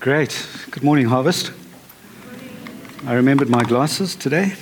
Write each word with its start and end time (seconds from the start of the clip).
Great. 0.00 0.48
Good 0.70 0.82
morning, 0.82 1.04
Harvest. 1.04 1.52
I 3.04 3.12
remembered 3.12 3.50
my 3.50 3.62
glasses 3.64 4.16
today. 4.16 4.54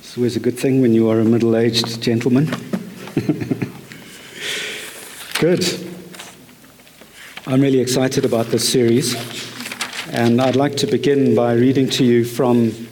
It's 0.00 0.16
always 0.16 0.34
a 0.34 0.40
good 0.40 0.58
thing 0.58 0.82
when 0.82 0.92
you 0.92 1.08
are 1.10 1.20
a 1.20 1.24
middle 1.24 1.56
aged 1.56 2.02
gentleman. 2.02 2.46
good. 5.38 5.64
I'm 7.46 7.60
really 7.60 7.78
excited 7.78 8.24
about 8.24 8.46
this 8.46 8.68
series, 8.68 9.14
and 10.10 10.40
I'd 10.40 10.56
like 10.56 10.76
to 10.78 10.88
begin 10.88 11.36
by 11.36 11.52
reading 11.52 11.88
to 11.90 12.04
you 12.04 12.24
from 12.24 12.88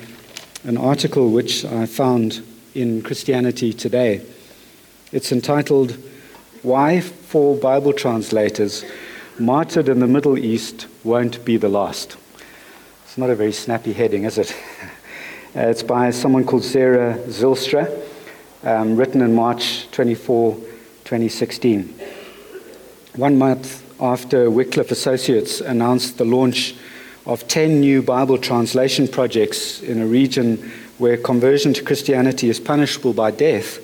an 0.63 0.77
article 0.77 1.33
which 1.33 1.65
I 1.65 1.87
found 1.87 2.45
in 2.77 3.03
Christianity 3.03 3.73
Today. 3.73 4.25
It's 5.11 5.33
entitled, 5.33 5.99
Why 6.63 7.01
Four 7.01 7.57
Bible 7.57 7.93
Translators 7.93 8.85
Martyred 9.41 9.89
in 9.89 10.01
the 10.01 10.09
Middle 10.09 10.37
East 10.37 10.89
Won't 11.05 11.45
Be 11.45 11.57
the 11.57 11.69
Last. 11.69 12.17
It's 13.05 13.17
not 13.17 13.31
a 13.31 13.37
very 13.37 13.53
snappy 13.53 13.93
heading, 13.93 14.25
is 14.25 14.39
it? 14.39 14.55
Uh, 15.57 15.61
it's 15.61 15.83
by 15.83 16.11
someone 16.11 16.45
called 16.45 16.63
Sarah 16.63 17.19
Zylstra, 17.27 17.91
um, 18.63 18.97
written 18.97 19.23
in 19.23 19.35
March 19.35 19.91
24, 19.93 20.55
2016. 20.55 21.99
One 23.17 23.39
month 23.39 23.83
after 23.99 24.51
Wycliffe 24.51 24.91
Associates 24.91 25.63
announced 25.63 26.19
the 26.19 26.27
launch 26.27 26.77
of 27.25 27.49
10 27.49 27.81
new 27.81 28.03
Bible 28.03 28.37
translation 28.37 29.09
projects 29.09 29.81
in 29.81 30.03
a 30.03 30.07
region 30.07 30.71
where 30.99 31.17
conversion 31.17 31.73
to 31.73 31.83
Christianity 31.83 32.51
is 32.51 32.61
punishable 32.61 33.15
by 33.15 33.31
death, 33.31 33.81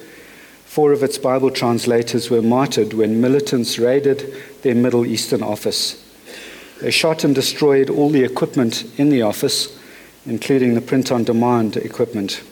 four 0.75 0.91
of 0.91 1.05
its 1.05 1.19
Bible 1.19 1.53
translators 1.53 2.31
were 2.31 2.43
martyred 2.43 2.95
when 2.95 3.21
militants 3.21 3.79
raided 3.79 4.35
their 4.63 4.75
Middle 4.75 5.07
Eastern 5.07 5.41
office. 5.41 6.05
They 6.81 6.91
shot 6.91 7.23
and 7.23 7.33
destroyed 7.33 7.91
all 7.91 8.11
the 8.11 8.25
equipment 8.25 8.85
in 8.99 9.09
the 9.09 9.23
office, 9.23 9.79
including 10.27 10.75
the 10.75 10.81
print 10.81 11.13
on 11.13 11.23
demand 11.23 11.77
equipment. 11.77 12.43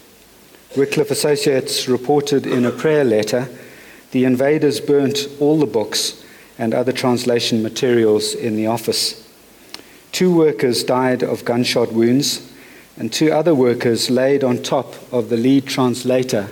Wycliffe 0.76 1.10
Associates 1.10 1.88
reported 1.88 2.46
in 2.46 2.64
a 2.64 2.70
prayer 2.70 3.02
letter 3.02 3.48
the 4.12 4.24
invaders 4.24 4.80
burnt 4.80 5.26
all 5.40 5.58
the 5.58 5.66
books 5.66 6.24
and 6.58 6.74
other 6.74 6.92
translation 6.92 7.60
materials 7.60 8.36
in 8.36 8.54
the 8.54 8.68
office. 8.68 9.28
Two 10.12 10.32
workers 10.32 10.84
died 10.84 11.24
of 11.24 11.44
gunshot 11.44 11.92
wounds, 11.92 12.48
and 12.96 13.12
two 13.12 13.32
other 13.32 13.52
workers 13.52 14.10
laid 14.10 14.44
on 14.44 14.62
top 14.62 14.94
of 15.12 15.28
the 15.28 15.36
lead 15.36 15.66
translator, 15.66 16.48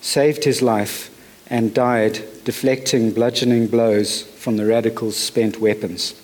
saved 0.00 0.44
his 0.44 0.62
life, 0.62 1.14
and 1.50 1.74
died 1.74 2.20
deflecting 2.44 3.12
bludgeoning 3.12 3.66
blows 3.66 4.22
from 4.22 4.56
the 4.56 4.66
radicals' 4.66 5.16
spent 5.16 5.60
weapons. 5.60 6.14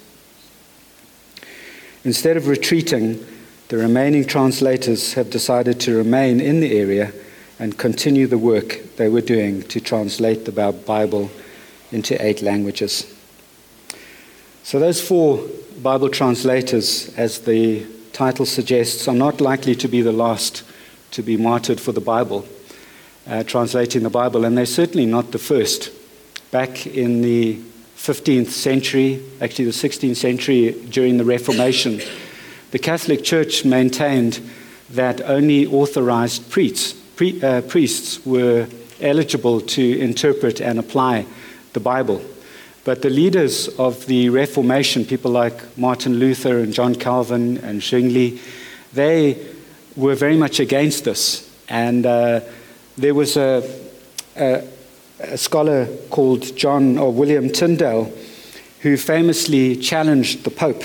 Instead 2.04 2.36
of 2.36 2.48
retreating, 2.48 3.24
the 3.68 3.78
remaining 3.78 4.24
translators 4.24 5.14
have 5.14 5.30
decided 5.30 5.80
to 5.80 5.96
remain 5.96 6.40
in 6.40 6.60
the 6.60 6.78
area 6.78 7.12
and 7.58 7.78
continue 7.78 8.26
the 8.26 8.38
work 8.38 8.80
they 8.96 9.08
were 9.08 9.20
doing 9.20 9.62
to 9.62 9.80
translate 9.80 10.44
the 10.44 10.72
Bible 10.86 11.30
into 11.90 12.22
eight 12.24 12.42
languages. 12.42 13.14
So, 14.62 14.78
those 14.78 15.00
four 15.00 15.46
Bible 15.82 16.08
translators, 16.08 17.14
as 17.16 17.40
the 17.40 17.86
title 18.12 18.46
suggests, 18.46 19.08
are 19.08 19.14
not 19.14 19.40
likely 19.40 19.74
to 19.76 19.88
be 19.88 20.02
the 20.02 20.12
last 20.12 20.62
to 21.12 21.22
be 21.22 21.36
martyred 21.36 21.80
for 21.80 21.92
the 21.92 22.00
Bible, 22.00 22.46
uh, 23.26 23.42
translating 23.44 24.02
the 24.02 24.10
Bible, 24.10 24.44
and 24.44 24.56
they're 24.56 24.66
certainly 24.66 25.06
not 25.06 25.32
the 25.32 25.38
first. 25.38 25.90
Back 26.50 26.86
in 26.86 27.22
the 27.22 27.60
15th 27.96 28.48
century, 28.48 29.22
actually 29.40 29.64
the 29.64 29.70
16th 29.70 30.16
century, 30.16 30.72
during 30.90 31.16
the 31.16 31.24
Reformation, 31.24 32.00
the 32.70 32.78
Catholic 32.78 33.24
Church 33.24 33.64
maintained 33.64 34.40
that 34.90 35.20
only 35.22 35.66
authorized 35.66 36.50
priests, 36.50 36.92
pre, 37.16 37.42
uh, 37.42 37.62
priests 37.62 38.24
were 38.26 38.68
eligible 39.00 39.60
to 39.60 39.98
interpret 39.98 40.60
and 40.60 40.78
apply 40.78 41.26
the 41.72 41.80
Bible. 41.80 42.22
But 42.84 43.00
the 43.00 43.10
leaders 43.10 43.68
of 43.78 44.06
the 44.06 44.28
Reformation, 44.28 45.06
people 45.06 45.30
like 45.30 45.78
Martin 45.78 46.14
Luther 46.18 46.58
and 46.58 46.72
John 46.72 46.94
Calvin 46.94 47.56
and 47.58 47.82
Zwingli, 47.82 48.38
they 48.92 49.44
were 49.96 50.14
very 50.14 50.36
much 50.36 50.60
against 50.60 51.04
this. 51.04 51.50
And 51.68 52.04
uh, 52.04 52.40
there 52.96 53.14
was 53.14 53.36
a, 53.36 53.62
a, 54.36 54.62
a 55.20 55.36
scholar 55.36 55.86
called 56.10 56.56
John 56.56 56.98
or 56.98 57.12
William 57.12 57.48
Tyndale 57.50 58.12
who 58.80 58.96
famously 58.96 59.76
challenged 59.76 60.44
the 60.44 60.50
Pope. 60.50 60.84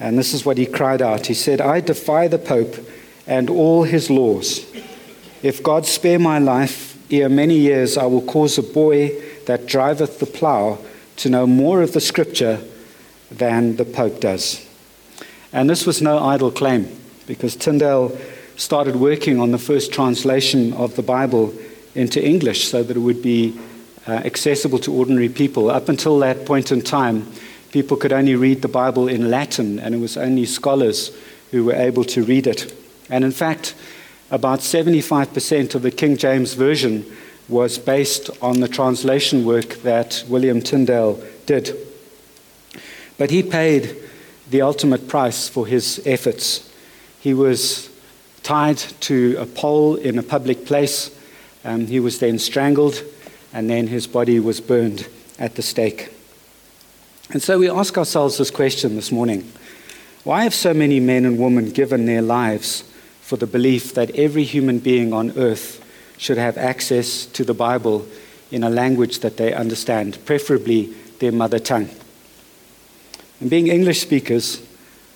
And 0.00 0.18
this 0.18 0.34
is 0.34 0.44
what 0.44 0.58
he 0.58 0.66
cried 0.66 1.00
out. 1.00 1.26
He 1.26 1.34
said, 1.34 1.60
I 1.60 1.80
defy 1.80 2.28
the 2.28 2.38
Pope 2.38 2.76
and 3.26 3.48
all 3.48 3.84
his 3.84 4.10
laws. 4.10 4.66
If 5.42 5.62
God 5.62 5.86
spare 5.86 6.18
my 6.18 6.38
life, 6.38 6.98
ere 7.12 7.28
many 7.28 7.56
years 7.56 7.96
I 7.96 8.06
will 8.06 8.22
cause 8.22 8.58
a 8.58 8.62
boy 8.62 9.12
that 9.46 9.66
driveth 9.66 10.18
the 10.18 10.26
plough 10.26 10.78
to 11.16 11.28
know 11.28 11.46
more 11.46 11.82
of 11.82 11.92
the 11.92 12.00
scripture 12.00 12.60
than 13.30 13.76
the 13.76 13.84
Pope 13.84 14.20
does. 14.20 14.66
And 15.52 15.68
this 15.68 15.86
was 15.86 16.02
no 16.02 16.18
idle 16.18 16.50
claim, 16.50 16.88
because 17.26 17.54
Tyndale 17.54 18.16
started 18.62 18.94
working 18.94 19.40
on 19.40 19.50
the 19.50 19.58
first 19.58 19.92
translation 19.92 20.72
of 20.74 20.94
the 20.94 21.02
Bible 21.02 21.52
into 21.96 22.24
English 22.24 22.68
so 22.68 22.84
that 22.84 22.96
it 22.96 23.00
would 23.00 23.20
be 23.20 23.58
uh, 24.06 24.12
accessible 24.12 24.78
to 24.78 24.94
ordinary 24.94 25.28
people. 25.28 25.68
Up 25.68 25.88
until 25.88 26.16
that 26.20 26.46
point 26.46 26.70
in 26.70 26.80
time, 26.80 27.26
people 27.72 27.96
could 27.96 28.12
only 28.12 28.36
read 28.36 28.62
the 28.62 28.68
Bible 28.68 29.08
in 29.08 29.30
Latin, 29.30 29.80
and 29.80 29.96
it 29.96 29.98
was 29.98 30.16
only 30.16 30.46
scholars 30.46 31.10
who 31.50 31.64
were 31.64 31.74
able 31.74 32.04
to 32.04 32.22
read 32.22 32.46
it. 32.46 32.72
And 33.10 33.24
in 33.24 33.32
fact, 33.32 33.74
about 34.30 34.60
75% 34.60 35.74
of 35.74 35.82
the 35.82 35.90
King 35.90 36.16
James 36.16 36.54
Version 36.54 37.04
was 37.48 37.78
based 37.78 38.30
on 38.40 38.60
the 38.60 38.68
translation 38.68 39.44
work 39.44 39.82
that 39.82 40.24
William 40.28 40.62
Tyndale 40.62 41.20
did. 41.46 41.76
But 43.18 43.30
he 43.30 43.42
paid 43.42 43.96
the 44.50 44.62
ultimate 44.62 45.08
price 45.08 45.48
for 45.48 45.66
his 45.66 46.00
efforts. 46.06 46.72
He 47.18 47.34
was 47.34 47.91
tied 48.42 48.78
to 48.78 49.36
a 49.38 49.46
pole 49.46 49.96
in 49.96 50.18
a 50.18 50.22
public 50.22 50.66
place 50.66 51.10
um, 51.64 51.86
he 51.86 52.00
was 52.00 52.18
then 52.18 52.38
strangled, 52.38 53.02
and 53.52 53.70
then 53.70 53.86
his 53.86 54.06
body 54.06 54.40
was 54.40 54.60
burned 54.60 55.06
at 55.38 55.54
the 55.54 55.62
stake. 55.62 56.12
And 57.30 57.42
so 57.42 57.58
we 57.58 57.70
ask 57.70 57.96
ourselves 57.96 58.38
this 58.38 58.50
question 58.50 58.96
this 58.96 59.12
morning 59.12 59.50
Why 60.24 60.44
have 60.44 60.54
so 60.54 60.74
many 60.74 61.00
men 61.00 61.24
and 61.24 61.38
women 61.38 61.70
given 61.70 62.06
their 62.06 62.22
lives 62.22 62.84
for 63.20 63.36
the 63.36 63.46
belief 63.46 63.94
that 63.94 64.10
every 64.16 64.44
human 64.44 64.78
being 64.78 65.12
on 65.12 65.38
earth 65.38 65.78
should 66.18 66.38
have 66.38 66.58
access 66.58 67.26
to 67.26 67.44
the 67.44 67.54
Bible 67.54 68.06
in 68.50 68.64
a 68.64 68.70
language 68.70 69.20
that 69.20 69.36
they 69.36 69.54
understand, 69.54 70.18
preferably 70.24 70.92
their 71.20 71.32
mother 71.32 71.58
tongue? 71.58 71.88
And 73.40 73.48
being 73.48 73.68
English 73.68 74.00
speakers, 74.00 74.62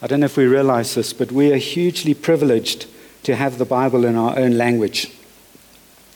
I 0.00 0.06
don't 0.06 0.20
know 0.20 0.26
if 0.26 0.36
we 0.36 0.46
realize 0.46 0.94
this, 0.94 1.12
but 1.12 1.32
we 1.32 1.52
are 1.52 1.56
hugely 1.56 2.14
privileged 2.14 2.86
to 3.26 3.34
have 3.34 3.58
the 3.58 3.64
Bible 3.64 4.04
in 4.04 4.14
our 4.14 4.38
own 4.38 4.56
language. 4.56 5.10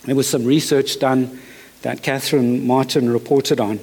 There 0.04 0.14
was 0.14 0.28
some 0.28 0.44
research 0.44 1.00
done 1.00 1.40
that 1.82 2.04
Catherine 2.04 2.64
Martin 2.64 3.12
reported 3.12 3.58
on, 3.58 3.80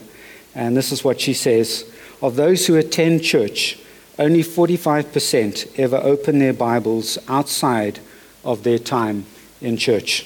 and 0.55 0.77
this 0.77 0.93
is 0.93 1.03
what 1.03 1.19
she 1.19 1.33
says 1.33 1.83
Of 2.21 2.37
those 2.37 2.67
who 2.67 2.77
attend 2.77 3.23
church, 3.23 3.79
only 4.17 4.43
45% 4.43 5.77
ever 5.77 5.97
open 5.97 6.39
their 6.39 6.53
Bibles 6.53 7.17
outside 7.27 7.99
of 8.45 8.63
their 8.63 8.79
time 8.79 9.25
in 9.59 9.75
church. 9.75 10.25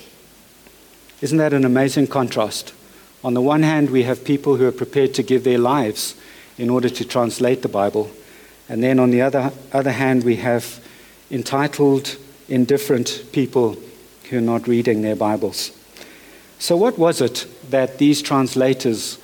Isn't 1.21 1.39
that 1.39 1.53
an 1.53 1.65
amazing 1.65 2.05
contrast? 2.05 2.71
On 3.23 3.33
the 3.33 3.41
one 3.41 3.63
hand, 3.63 3.89
we 3.89 4.03
have 4.03 4.23
people 4.23 4.57
who 4.57 4.67
are 4.67 4.71
prepared 4.71 5.15
to 5.15 5.23
give 5.23 5.43
their 5.43 5.57
lives 5.57 6.13
in 6.59 6.69
order 6.69 6.89
to 6.89 7.03
translate 7.03 7.63
the 7.63 7.67
Bible. 7.67 8.11
And 8.69 8.83
then 8.83 8.99
on 8.99 9.09
the 9.09 9.23
other, 9.23 9.51
other 9.73 9.91
hand, 9.91 10.23
we 10.23 10.35
have 10.35 10.79
entitled, 11.31 12.17
indifferent 12.51 13.23
people 13.31 13.77
who 14.29 14.37
are 14.37 14.41
not 14.41 14.67
reading 14.67 15.01
their 15.01 15.15
Bibles. 15.15 15.71
So, 16.59 16.77
what 16.77 16.99
was 16.99 17.21
it 17.21 17.47
that 17.69 17.97
these 17.97 18.21
translators, 18.21 19.17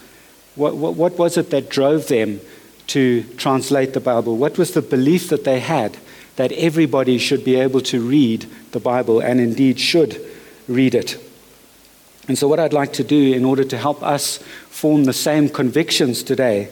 what, 0.55 0.75
what, 0.75 0.95
what, 0.95 1.17
was 1.19 1.37
it 1.37 1.51
that 1.51 1.69
drove 1.69 2.07
them 2.07 2.39
to 2.87 3.23
translate 3.35 3.93
the 3.93 3.99
Bible? 3.99 4.37
What 4.37 4.57
was 4.57 4.73
the 4.73 4.81
belief 4.81 5.29
that 5.29 5.43
they 5.43 5.59
had 5.59 5.97
that 6.37 6.51
everybody 6.53 7.17
should 7.17 7.43
be 7.43 7.55
able 7.55 7.81
to 7.81 7.99
read 8.01 8.47
the 8.71 8.79
Bible 8.79 9.19
and 9.19 9.39
indeed 9.39 9.79
should 9.79 10.19
read 10.67 10.95
it? 10.95 11.17
And 12.27 12.37
so, 12.37 12.47
what 12.47 12.59
I'd 12.59 12.73
like 12.73 12.93
to 12.93 13.03
do 13.03 13.33
in 13.33 13.45
order 13.45 13.65
to 13.65 13.77
help 13.77 14.01
us 14.01 14.37
form 14.69 15.03
the 15.03 15.13
same 15.13 15.49
convictions 15.49 16.23
today 16.23 16.69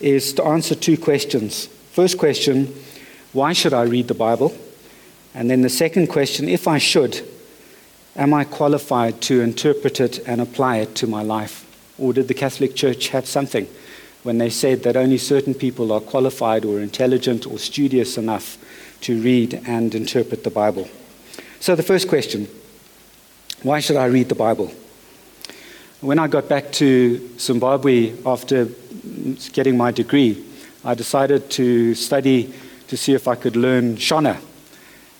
is 0.00 0.34
to 0.34 0.44
answer 0.44 0.74
two 0.74 0.98
questions. 0.98 1.66
First 1.92 2.18
question, 2.18 2.74
why 3.32 3.52
should 3.52 3.72
I 3.72 3.82
read 3.82 4.08
the 4.08 4.14
Bible? 4.14 4.54
And 5.34 5.50
then 5.50 5.62
the 5.62 5.68
second 5.68 6.06
question, 6.06 6.48
if 6.48 6.68
I 6.68 6.78
should, 6.78 7.22
Am 8.16 8.32
I 8.32 8.44
qualified 8.44 9.20
to 9.22 9.40
interpret 9.40 10.00
it 10.00 10.20
and 10.24 10.40
apply 10.40 10.76
it 10.76 10.94
to 10.96 11.08
my 11.08 11.22
life? 11.22 11.66
Or 11.98 12.12
did 12.12 12.28
the 12.28 12.34
Catholic 12.34 12.76
Church 12.76 13.08
have 13.08 13.26
something 13.26 13.66
when 14.22 14.38
they 14.38 14.50
said 14.50 14.84
that 14.84 14.96
only 14.96 15.18
certain 15.18 15.52
people 15.52 15.90
are 15.90 16.00
qualified 16.00 16.64
or 16.64 16.78
intelligent 16.78 17.44
or 17.44 17.58
studious 17.58 18.16
enough 18.16 18.56
to 19.00 19.20
read 19.20 19.60
and 19.66 19.94
interpret 19.96 20.44
the 20.44 20.50
Bible. 20.50 20.88
So, 21.58 21.74
the 21.74 21.82
first 21.82 22.08
question 22.08 22.48
why 23.62 23.80
should 23.80 23.96
I 23.96 24.06
read 24.06 24.28
the 24.28 24.34
Bible? 24.34 24.72
When 26.00 26.18
I 26.18 26.28
got 26.28 26.48
back 26.48 26.70
to 26.72 27.38
Zimbabwe 27.38 28.12
after 28.24 28.68
getting 29.52 29.76
my 29.76 29.90
degree, 29.90 30.44
I 30.84 30.94
decided 30.94 31.50
to 31.52 31.94
study 31.94 32.54
to 32.88 32.96
see 32.96 33.14
if 33.14 33.26
I 33.26 33.34
could 33.34 33.56
learn 33.56 33.96
Shona. 33.96 34.38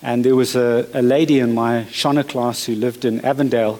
And 0.05 0.23
there 0.23 0.35
was 0.35 0.55
a, 0.55 0.87
a 0.93 1.01
lady 1.01 1.39
in 1.39 1.55
my 1.55 1.87
Shona 1.89 2.29
class 2.29 2.65
who 2.65 2.75
lived 2.75 3.05
in 3.05 3.25
Avondale. 3.25 3.79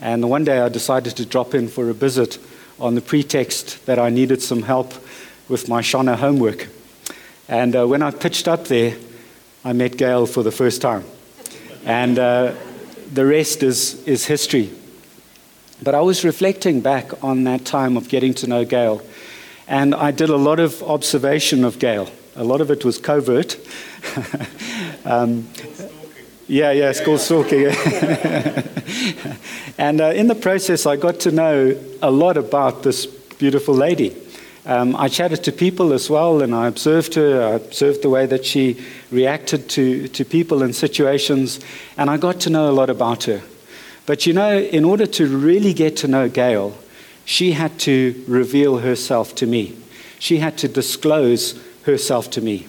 And 0.00 0.28
one 0.28 0.42
day 0.42 0.58
I 0.58 0.68
decided 0.68 1.14
to 1.18 1.24
drop 1.24 1.54
in 1.54 1.68
for 1.68 1.88
a 1.88 1.94
visit 1.94 2.40
on 2.80 2.96
the 2.96 3.00
pretext 3.00 3.86
that 3.86 3.96
I 3.96 4.10
needed 4.10 4.42
some 4.42 4.62
help 4.62 4.92
with 5.48 5.68
my 5.68 5.80
Shona 5.80 6.16
homework. 6.16 6.66
And 7.48 7.76
uh, 7.76 7.86
when 7.86 8.02
I 8.02 8.10
pitched 8.10 8.48
up 8.48 8.64
there, 8.64 8.96
I 9.64 9.72
met 9.72 9.96
Gail 9.96 10.26
for 10.26 10.42
the 10.42 10.50
first 10.50 10.82
time. 10.82 11.04
And 11.84 12.18
uh, 12.18 12.54
the 13.12 13.24
rest 13.24 13.62
is, 13.62 14.02
is 14.08 14.24
history. 14.24 14.72
But 15.84 15.94
I 15.94 16.00
was 16.00 16.24
reflecting 16.24 16.80
back 16.80 17.22
on 17.22 17.44
that 17.44 17.64
time 17.64 17.96
of 17.96 18.08
getting 18.08 18.34
to 18.34 18.48
know 18.48 18.64
Gail, 18.64 19.02
and 19.68 19.94
I 19.94 20.10
did 20.10 20.30
a 20.30 20.36
lot 20.36 20.58
of 20.58 20.82
observation 20.82 21.62
of 21.64 21.78
Gail. 21.78 22.10
A 22.34 22.42
lot 22.42 22.60
of 22.60 22.72
it 22.72 22.84
was 22.84 22.98
covert. 22.98 23.56
um, 25.04 25.48
yeah, 26.46 26.72
yeah, 26.72 26.92
school 26.92 27.18
stalking. 27.18 27.66
and 29.78 30.00
uh, 30.00 30.06
in 30.06 30.26
the 30.26 30.34
process, 30.34 30.84
I 30.84 30.96
got 30.96 31.20
to 31.20 31.30
know 31.30 31.78
a 32.02 32.10
lot 32.10 32.36
about 32.36 32.82
this 32.82 33.06
beautiful 33.06 33.74
lady. 33.74 34.16
Um, 34.66 34.94
I 34.96 35.08
chatted 35.08 35.42
to 35.44 35.52
people 35.52 35.92
as 35.92 36.10
well, 36.10 36.42
and 36.42 36.54
I 36.54 36.66
observed 36.66 37.14
her. 37.14 37.42
I 37.42 37.50
observed 37.52 38.02
the 38.02 38.10
way 38.10 38.26
that 38.26 38.44
she 38.44 38.84
reacted 39.10 39.68
to, 39.70 40.08
to 40.08 40.24
people 40.24 40.62
and 40.62 40.74
situations, 40.74 41.60
and 41.96 42.10
I 42.10 42.16
got 42.16 42.40
to 42.40 42.50
know 42.50 42.68
a 42.68 42.72
lot 42.72 42.90
about 42.90 43.24
her. 43.24 43.42
But 44.06 44.26
you 44.26 44.32
know, 44.32 44.58
in 44.58 44.84
order 44.84 45.06
to 45.06 45.26
really 45.26 45.72
get 45.72 45.96
to 45.98 46.08
know 46.08 46.28
Gail, 46.28 46.76
she 47.24 47.52
had 47.52 47.78
to 47.80 48.24
reveal 48.26 48.78
herself 48.78 49.34
to 49.36 49.46
me. 49.46 49.76
She 50.18 50.38
had 50.38 50.58
to 50.58 50.68
disclose 50.68 51.58
herself 51.84 52.30
to 52.32 52.40
me. 52.40 52.66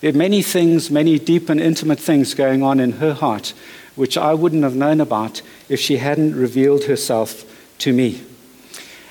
There 0.00 0.10
are 0.10 0.16
many 0.16 0.42
things, 0.42 0.90
many 0.90 1.18
deep 1.18 1.48
and 1.48 1.60
intimate 1.60 1.98
things 1.98 2.34
going 2.34 2.62
on 2.62 2.78
in 2.78 2.92
her 2.92 3.14
heart, 3.14 3.52
which 3.96 4.16
I 4.16 4.32
wouldn't 4.32 4.62
have 4.62 4.76
known 4.76 5.00
about 5.00 5.42
if 5.68 5.80
she 5.80 5.96
hadn't 5.96 6.36
revealed 6.36 6.84
herself 6.84 7.44
to 7.78 7.92
me. 7.92 8.22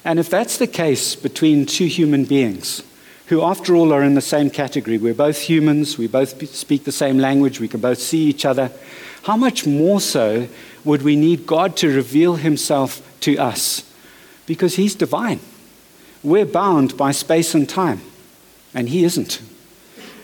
And 0.06 0.19
if 0.19 0.30
that's 0.30 0.57
the 0.57 0.68
case 0.68 1.16
between 1.16 1.66
two 1.66 1.88
human 1.88 2.24
beings, 2.24 2.84
who 3.25 3.42
after 3.42 3.75
all 3.75 3.92
are 3.92 4.04
in 4.04 4.16
the 4.16 4.22
same 4.22 4.50
category, 4.50 4.98
we're 4.98 5.13
both 5.13 5.42
humans, 5.42 5.98
we 5.98 6.07
both 6.07 6.48
speak 6.48 6.86
the 6.86 6.94
same 6.94 7.18
language, 7.18 7.60
we 7.60 7.68
can 7.68 7.81
both 7.81 8.00
see 8.00 8.24
each 8.24 8.45
other, 8.45 8.72
how 9.24 9.36
much 9.36 9.68
more 9.68 10.00
so 10.00 10.48
would 10.86 11.01
we 11.01 11.18
need 11.18 11.45
God 11.45 11.75
to 11.78 11.94
reveal 11.94 12.36
himself 12.36 13.01
to 13.19 13.38
us? 13.38 13.83
Because 14.45 14.75
he's 14.75 14.95
divine. 14.95 15.42
We're 16.24 16.45
bound 16.45 16.95
by 16.95 17.12
space 17.12 17.54
and 17.54 17.68
time, 17.68 18.00
and 18.74 18.88
he 18.88 19.04
isn't. 19.04 19.42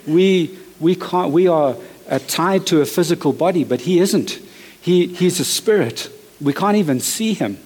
We, 0.08 0.58
we, 0.80 0.96
can't, 0.96 1.32
we 1.32 1.48
are 1.48 1.76
uh, 2.10 2.20
tied 2.28 2.68
to 2.68 2.82
a 2.82 2.86
physical 2.86 3.34
body, 3.34 3.64
but 3.64 3.82
he 3.82 4.00
isn't. 4.00 4.40
He, 4.82 5.08
he's 5.08 5.40
a 5.40 5.46
spirit. 5.46 6.10
We 6.42 6.54
can't 6.54 6.78
even 6.78 7.00
see 7.00 7.34
him. 7.34 7.58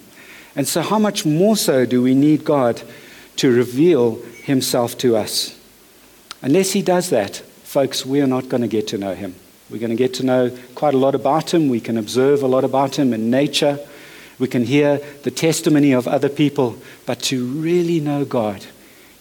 And 0.54 0.66
so, 0.66 0.82
how 0.82 0.98
much 0.98 1.24
more 1.24 1.56
so 1.56 1.86
do 1.86 2.02
we 2.02 2.14
need 2.14 2.44
God 2.44 2.82
to 3.36 3.54
reveal 3.54 4.16
himself 4.44 4.98
to 4.98 5.16
us? 5.16 5.58
Unless 6.42 6.72
he 6.72 6.82
does 6.82 7.10
that, 7.10 7.36
folks, 7.36 8.06
we 8.06 8.20
are 8.20 8.26
not 8.26 8.48
going 8.48 8.62
to 8.62 8.68
get 8.68 8.88
to 8.88 8.98
know 8.98 9.14
him. 9.14 9.34
We're 9.70 9.78
going 9.80 9.90
to 9.90 9.96
get 9.96 10.14
to 10.14 10.24
know 10.24 10.56
quite 10.74 10.94
a 10.94 10.98
lot 10.98 11.14
about 11.14 11.52
him. 11.52 11.68
We 11.68 11.80
can 11.80 11.98
observe 11.98 12.42
a 12.42 12.46
lot 12.46 12.64
about 12.64 12.98
him 12.98 13.12
in 13.12 13.30
nature. 13.30 13.78
We 14.38 14.48
can 14.48 14.64
hear 14.64 14.98
the 15.24 15.30
testimony 15.30 15.92
of 15.92 16.08
other 16.08 16.28
people. 16.28 16.78
But 17.04 17.20
to 17.24 17.44
really 17.44 18.00
know 18.00 18.24
God, 18.24 18.64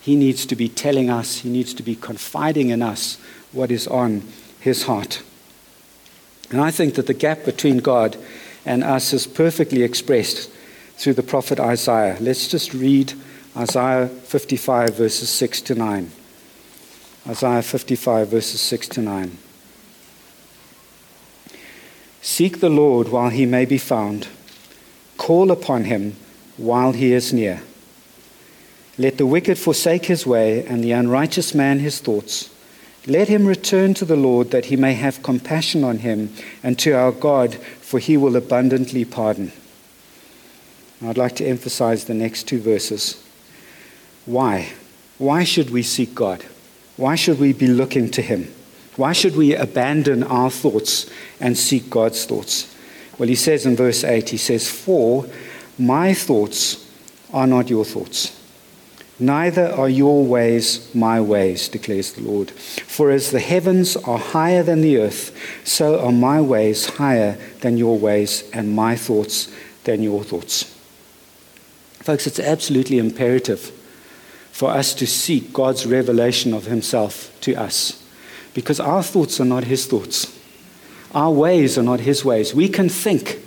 he 0.08 0.16
needs 0.16 0.46
to 0.46 0.56
be 0.56 0.70
telling 0.70 1.10
us, 1.10 1.40
He 1.40 1.50
needs 1.50 1.74
to 1.74 1.84
be 1.84 1.94
confiding 1.94 2.70
in 2.70 2.82
us 2.82 3.18
what 3.52 3.70
is 3.70 3.90
on 3.90 4.24
His 4.58 4.84
heart. 4.84 5.22
And 6.50 6.62
I 6.62 6.72
think 6.72 6.96
that 6.96 7.08
the 7.08 7.14
gap 7.14 7.44
between 7.44 7.80
God 7.80 8.16
and 8.66 8.86
us 8.86 9.12
is 9.12 9.28
perfectly 9.28 9.84
expressed 9.84 10.50
through 10.96 11.16
the 11.16 11.24
prophet 11.24 11.60
Isaiah. 11.60 12.16
Let's 12.22 12.48
just 12.48 12.74
read 12.74 13.16
Isaiah 13.58 14.08
55, 14.08 14.96
verses 14.96 15.28
6 15.28 15.60
to 15.64 15.76
9. 15.76 16.10
Isaiah 17.28 17.62
55, 17.62 18.30
verses 18.30 18.62
6 18.62 18.88
to 18.88 19.02
9. 19.02 19.38
Seek 22.22 22.62
the 22.62 22.70
Lord 22.70 23.10
while 23.10 23.30
he 23.30 23.46
may 23.46 23.66
be 23.66 23.78
found, 23.78 24.30
call 25.18 25.52
upon 25.52 25.84
him 25.84 26.16
while 26.56 26.94
he 26.94 27.12
is 27.12 27.34
near. 27.34 27.62
Let 29.00 29.18
the 29.18 29.28
wicked 29.28 29.60
forsake 29.60 30.06
his 30.06 30.26
way, 30.26 30.66
and 30.66 30.84
the 30.84 30.92
unrighteous 30.92 31.54
man 31.54 31.80
his 31.80 32.00
thoughts. 32.00 32.50
Let 33.06 33.28
him 33.28 33.46
return 33.46 33.94
to 33.96 34.06
the 34.06 34.16
Lord, 34.16 34.50
that 34.52 34.66
he 34.66 34.76
may 34.76 34.94
have 34.94 35.22
compassion 35.22 35.84
on 35.84 36.00
him, 36.00 36.34
and 36.64 36.80
to 36.80 36.94
our 36.94 37.12
God, 37.12 37.56
for 37.56 38.00
he 38.00 38.18
will 38.18 38.36
abundantly 38.36 39.06
pardon. 39.06 39.52
I'd 41.06 41.18
like 41.18 41.36
to 41.36 41.46
emphasize 41.46 42.06
the 42.06 42.16
next 42.16 42.48
two 42.48 42.60
verses. 42.60 43.24
Why? 44.26 44.70
Why 45.20 45.44
should 45.44 45.70
we 45.70 45.84
seek 45.84 46.16
God? 46.16 46.44
Why 46.98 47.14
should 47.14 47.40
we 47.40 47.54
be 47.54 47.68
looking 47.68 48.10
to 48.12 48.24
him? 48.24 48.52
Why 48.96 49.14
should 49.14 49.36
we 49.36 49.54
abandon 49.54 50.24
our 50.24 50.50
thoughts 50.50 51.08
and 51.40 51.56
seek 51.56 51.88
God's 51.92 52.26
thoughts? 52.26 52.76
Well, 53.20 53.30
he 53.30 53.36
says 53.36 53.68
in 53.68 53.76
verse 53.76 54.04
8, 54.04 54.30
he 54.30 54.38
says, 54.38 54.68
For 54.68 55.28
my 55.78 56.16
thoughts 56.16 56.84
are 57.32 57.46
not 57.46 57.70
your 57.70 57.86
thoughts 57.86 58.38
Neither 59.20 59.72
are 59.72 59.90
your 59.90 60.24
ways 60.24 60.94
my 60.94 61.20
ways, 61.20 61.70
declares 61.70 62.14
the 62.14 62.22
Lord. 62.22 62.52
For 62.52 63.10
as 63.10 63.32
the 63.32 63.40
heavens 63.40 63.98
are 63.98 64.20
higher 64.20 64.62
than 64.62 64.82
the 64.82 65.00
earth, 65.00 65.36
so 65.64 66.00
are 66.00 66.12
my 66.12 66.40
ways 66.40 66.86
higher 66.86 67.38
than 67.62 67.78
your 67.78 67.98
ways, 67.98 68.48
and 68.54 68.76
my 68.76 68.96
thoughts 68.96 69.52
than 69.86 70.04
your 70.04 70.24
thoughts. 70.24 70.74
Folks, 71.94 72.28
it's 72.28 72.40
absolutely 72.40 73.00
imperative 73.00 73.72
for 74.52 74.70
us 74.70 74.94
to 74.94 75.08
seek 75.08 75.52
God's 75.52 75.86
revelation 75.88 76.54
of 76.54 76.66
Himself 76.66 77.36
to 77.42 77.56
us, 77.56 78.04
because 78.54 78.80
our 78.80 79.02
thoughts 79.02 79.40
are 79.40 79.46
not 79.46 79.64
His 79.64 79.88
thoughts, 79.88 80.38
our 81.14 81.32
ways 81.32 81.78
are 81.78 81.84
not 81.84 82.02
His 82.02 82.24
ways. 82.24 82.54
We 82.54 82.70
can 82.70 82.88
think 82.88 83.40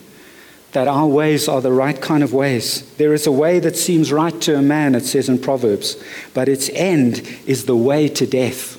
that 0.72 0.88
our 0.88 1.06
ways 1.06 1.48
are 1.48 1.60
the 1.60 1.72
right 1.72 2.00
kind 2.00 2.22
of 2.22 2.32
ways. 2.32 2.82
There 2.96 3.12
is 3.12 3.26
a 3.26 3.32
way 3.32 3.58
that 3.60 3.76
seems 3.76 4.12
right 4.12 4.40
to 4.42 4.56
a 4.56 4.62
man, 4.62 4.94
it 4.94 5.04
says 5.04 5.28
in 5.28 5.38
Proverbs, 5.38 5.96
but 6.32 6.48
its 6.48 6.68
end 6.70 7.26
is 7.46 7.64
the 7.64 7.76
way 7.76 8.08
to 8.08 8.26
death. 8.26 8.76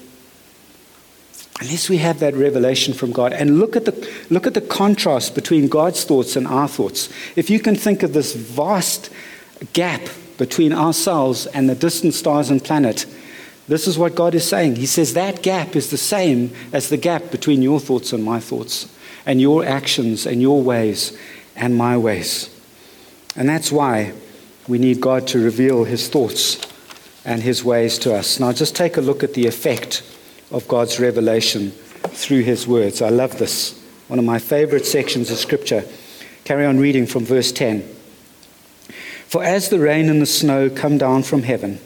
Unless 1.59 1.89
we 1.89 1.97
have 1.97 2.19
that 2.19 2.33
revelation 2.33 2.93
from 2.93 3.11
God. 3.11 3.33
And 3.33 3.59
look 3.59 3.75
at, 3.75 3.85
the, 3.85 4.11
look 4.31 4.47
at 4.47 4.55
the 4.55 4.61
contrast 4.61 5.35
between 5.35 5.67
God's 5.67 6.03
thoughts 6.03 6.35
and 6.35 6.47
our 6.47 6.67
thoughts. 6.67 7.09
If 7.35 7.51
you 7.51 7.59
can 7.59 7.75
think 7.75 8.01
of 8.01 8.13
this 8.13 8.33
vast 8.33 9.11
gap 9.73 10.01
between 10.39 10.73
ourselves 10.73 11.45
and 11.45 11.69
the 11.69 11.75
distant 11.75 12.15
stars 12.15 12.49
and 12.49 12.63
planet, 12.63 13.05
this 13.67 13.85
is 13.85 13.99
what 13.99 14.15
God 14.15 14.33
is 14.33 14.47
saying. 14.47 14.77
He 14.77 14.87
says 14.87 15.13
that 15.13 15.43
gap 15.43 15.75
is 15.75 15.91
the 15.91 15.97
same 15.97 16.51
as 16.73 16.89
the 16.89 16.97
gap 16.97 17.29
between 17.29 17.61
your 17.61 17.79
thoughts 17.79 18.11
and 18.11 18.23
my 18.23 18.39
thoughts, 18.39 18.91
and 19.25 19.39
your 19.39 19.63
actions 19.63 20.25
and 20.25 20.41
your 20.41 20.63
ways 20.63 21.15
and 21.55 21.75
my 21.75 21.97
ways. 21.97 22.49
And 23.35 23.47
that's 23.47 23.71
why 23.71 24.13
we 24.67 24.77
need 24.77 25.01
God 25.01 25.27
to 25.27 25.43
reveal 25.43 25.83
his 25.83 26.09
thoughts 26.09 26.59
and 27.25 27.41
his 27.41 27.63
ways 27.63 27.97
to 27.99 28.15
us. 28.15 28.39
Now, 28.39 28.51
just 28.51 28.75
take 28.75 28.97
a 28.97 29.01
look 29.01 29.23
at 29.23 29.33
the 29.33 29.47
effect 29.47 30.03
of 30.51 30.67
God's 30.67 30.99
revelation 30.99 31.71
through 31.71 32.41
his 32.41 32.67
words. 32.67 33.01
I 33.01 33.09
love 33.09 33.37
this. 33.37 33.79
One 34.07 34.19
of 34.19 34.25
my 34.25 34.39
favorite 34.39 34.85
sections 34.85 35.31
of 35.31 35.37
scripture. 35.37 35.85
Carry 36.43 36.65
on 36.65 36.79
reading 36.79 37.05
from 37.05 37.25
verse 37.25 37.51
10. 37.51 37.81
For 39.27 39.43
as 39.43 39.69
the 39.69 39.79
rain 39.79 40.09
and 40.09 40.21
the 40.21 40.25
snow 40.25 40.69
come 40.69 40.97
down 40.97 41.23
from 41.23 41.43
heaven, 41.43 41.79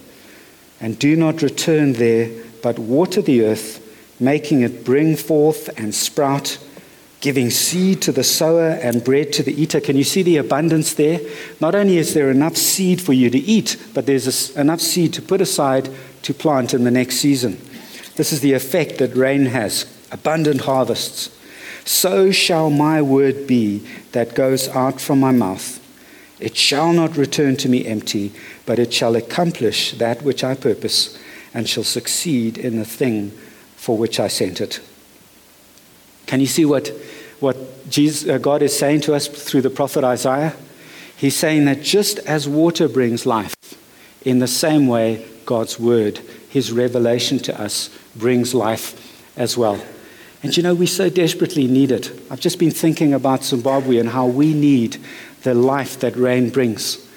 and 0.81 0.97
do 0.97 1.15
not 1.15 1.41
return 1.41 1.93
there, 1.93 2.31
but 2.63 2.79
water 2.79 3.21
the 3.21 3.43
earth, 3.43 3.81
making 4.19 4.61
it 4.61 4.83
bring 4.83 5.15
forth 5.15 5.69
and 5.77 5.93
sprout, 5.93 6.57
giving 7.25 7.49
seed 7.49 8.03
to 8.03 8.11
the 8.11 8.23
sower 8.23 8.69
and 8.83 9.03
bread 9.03 9.33
to 9.33 9.41
the 9.41 9.59
eater. 9.59 9.81
Can 9.81 9.97
you 9.97 10.03
see 10.03 10.21
the 10.21 10.37
abundance 10.37 10.93
there? 10.93 11.19
Not 11.59 11.73
only 11.73 11.97
is 11.97 12.13
there 12.13 12.29
enough 12.29 12.55
seed 12.55 13.01
for 13.01 13.13
you 13.13 13.31
to 13.31 13.39
eat, 13.39 13.83
but 13.95 14.05
there's 14.05 14.55
enough 14.55 14.79
seed 14.79 15.11
to 15.13 15.23
put 15.23 15.41
aside 15.41 15.89
to 16.21 16.35
plant 16.35 16.75
in 16.75 16.83
the 16.83 16.91
next 16.91 17.15
season. 17.15 17.59
This 18.15 18.31
is 18.31 18.41
the 18.41 18.53
effect 18.53 18.99
that 18.99 19.15
rain 19.15 19.47
has 19.47 19.91
abundant 20.11 20.61
harvests. 20.61 21.35
So 21.83 22.29
shall 22.29 22.69
my 22.69 23.01
word 23.01 23.47
be 23.47 23.79
that 24.11 24.35
goes 24.35 24.67
out 24.67 25.01
from 25.01 25.19
my 25.19 25.31
mouth. 25.31 25.81
It 26.39 26.55
shall 26.55 26.93
not 26.93 27.17
return 27.17 27.57
to 27.57 27.69
me 27.69 27.87
empty, 27.87 28.33
but 28.67 28.77
it 28.77 28.93
shall 28.93 29.15
accomplish 29.15 29.93
that 29.93 30.21
which 30.21 30.43
I 30.43 30.53
purpose 30.53 31.17
and 31.55 31.67
shall 31.67 31.83
succeed 31.83 32.59
in 32.59 32.77
the 32.77 32.85
thing 32.85 33.31
for 33.77 33.97
which 33.97 34.19
I 34.19 34.27
sent 34.27 34.61
it. 34.61 34.79
Can 36.25 36.39
you 36.39 36.47
see 36.47 36.65
what, 36.65 36.91
what 37.39 37.89
Jesus, 37.89 38.29
uh, 38.29 38.37
God 38.37 38.61
is 38.61 38.77
saying 38.77 39.01
to 39.01 39.13
us 39.13 39.27
through 39.27 39.61
the 39.61 39.69
prophet 39.69 40.03
Isaiah? 40.03 40.55
He's 41.17 41.35
saying 41.35 41.65
that 41.65 41.81
just 41.81 42.19
as 42.19 42.47
water 42.47 42.87
brings 42.87 43.25
life, 43.25 43.55
in 44.23 44.39
the 44.39 44.47
same 44.47 44.87
way, 44.87 45.25
God's 45.45 45.79
word, 45.79 46.17
his 46.49 46.71
revelation 46.71 47.39
to 47.39 47.61
us, 47.61 47.89
brings 48.15 48.53
life 48.53 49.37
as 49.37 49.57
well. 49.57 49.81
And 50.43 50.55
you 50.55 50.63
know, 50.63 50.75
we 50.75 50.85
so 50.85 51.09
desperately 51.09 51.67
need 51.67 51.91
it. 51.91 52.11
I've 52.29 52.39
just 52.39 52.59
been 52.59 52.71
thinking 52.71 53.13
about 53.13 53.43
Zimbabwe 53.43 53.97
and 53.97 54.09
how 54.09 54.27
we 54.27 54.53
need 54.53 54.97
the 55.43 55.53
life 55.53 55.99
that 55.99 56.15
rain 56.15 56.49
brings. 56.49 57.07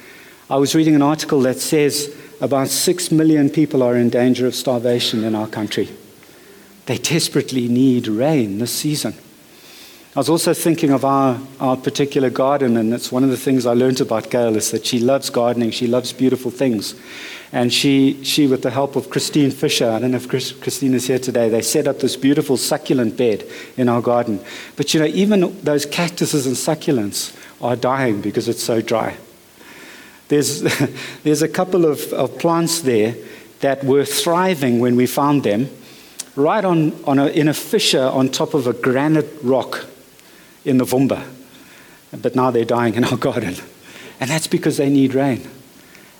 I 0.50 0.56
was 0.56 0.74
reading 0.74 0.94
an 0.94 1.02
article 1.02 1.40
that 1.42 1.58
says 1.58 2.14
about 2.40 2.68
six 2.68 3.10
million 3.10 3.50
people 3.50 3.82
are 3.82 3.96
in 3.96 4.10
danger 4.10 4.46
of 4.46 4.54
starvation 4.54 5.24
in 5.24 5.34
our 5.34 5.48
country. 5.48 5.90
They 6.86 6.98
desperately 6.98 7.68
need 7.68 8.08
rain 8.08 8.58
this 8.58 8.72
season. 8.72 9.14
I 10.18 10.20
was 10.20 10.28
also 10.28 10.52
thinking 10.52 10.90
of 10.90 11.04
our, 11.04 11.38
our 11.60 11.76
particular 11.76 12.28
garden, 12.28 12.76
and 12.76 12.92
it's 12.92 13.12
one 13.12 13.22
of 13.22 13.30
the 13.30 13.36
things 13.36 13.66
I 13.66 13.74
learned 13.74 14.00
about 14.00 14.30
Gail 14.30 14.56
is 14.56 14.72
that 14.72 14.84
she 14.84 14.98
loves 14.98 15.30
gardening, 15.30 15.70
she 15.70 15.86
loves 15.86 16.12
beautiful 16.12 16.50
things. 16.50 16.96
And 17.52 17.72
she, 17.72 18.24
she, 18.24 18.48
with 18.48 18.62
the 18.62 18.70
help 18.70 18.96
of 18.96 19.10
Christine 19.10 19.52
Fisher, 19.52 19.88
I 19.88 20.00
don't 20.00 20.10
know 20.10 20.16
if 20.16 20.28
Chris, 20.28 20.50
Christine 20.50 20.94
is 20.94 21.06
here 21.06 21.20
today, 21.20 21.48
they 21.48 21.62
set 21.62 21.86
up 21.86 22.00
this 22.00 22.16
beautiful 22.16 22.56
succulent 22.56 23.16
bed 23.16 23.44
in 23.76 23.88
our 23.88 24.02
garden. 24.02 24.40
But 24.74 24.92
you 24.92 24.98
know, 24.98 25.06
even 25.06 25.56
those 25.62 25.86
cactuses 25.86 26.48
and 26.48 26.56
succulents 26.56 27.36
are 27.62 27.76
dying 27.76 28.20
because 28.20 28.48
it's 28.48 28.64
so 28.64 28.82
dry. 28.82 29.16
There's, 30.26 30.62
there's 31.22 31.42
a 31.42 31.48
couple 31.48 31.84
of, 31.84 32.12
of 32.12 32.40
plants 32.40 32.80
there 32.80 33.14
that 33.60 33.84
were 33.84 34.04
thriving 34.04 34.80
when 34.80 34.96
we 34.96 35.06
found 35.06 35.44
them, 35.44 35.70
right 36.34 36.64
on, 36.64 37.04
on 37.04 37.20
a, 37.20 37.28
in 37.28 37.46
a 37.46 37.54
fissure 37.54 38.08
on 38.08 38.30
top 38.30 38.52
of 38.54 38.66
a 38.66 38.72
granite 38.72 39.32
rock 39.44 39.84
in 40.68 40.78
the 40.78 40.84
Vumba. 40.84 41.26
But 42.12 42.34
now 42.34 42.50
they're 42.50 42.64
dying 42.64 42.94
in 42.94 43.04
our 43.04 43.16
garden. 43.28 43.56
And 44.20 44.30
that's 44.30 44.46
because 44.46 44.76
they 44.76 44.90
need 44.90 45.14
rain. 45.14 45.48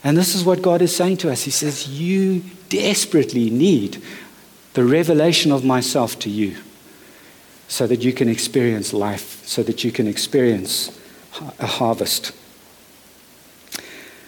And 0.05 0.17
this 0.17 0.35
is 0.35 0.45
what 0.45 0.63
God 0.63 0.83
is 0.83 0.95
saying 0.95 1.19
to 1.19 1.31
us. 1.31 1.43
He 1.43 1.51
says, 1.51 1.89
You 1.89 2.43
desperately 2.69 3.51
need 3.51 4.03
the 4.75 4.85
revelation 4.85 5.51
of 5.51 5.65
myself 5.65 6.19
to 6.21 6.31
you 6.31 6.57
so 7.67 7.87
that 7.87 8.03
you 8.03 8.13
can 8.13 8.29
experience 8.29 8.93
life, 8.93 9.45
so 9.45 9.63
that 9.63 9.85
you 9.85 9.93
can 9.93 10.07
experience 10.07 10.99
a 11.59 11.67
harvest. 11.67 12.33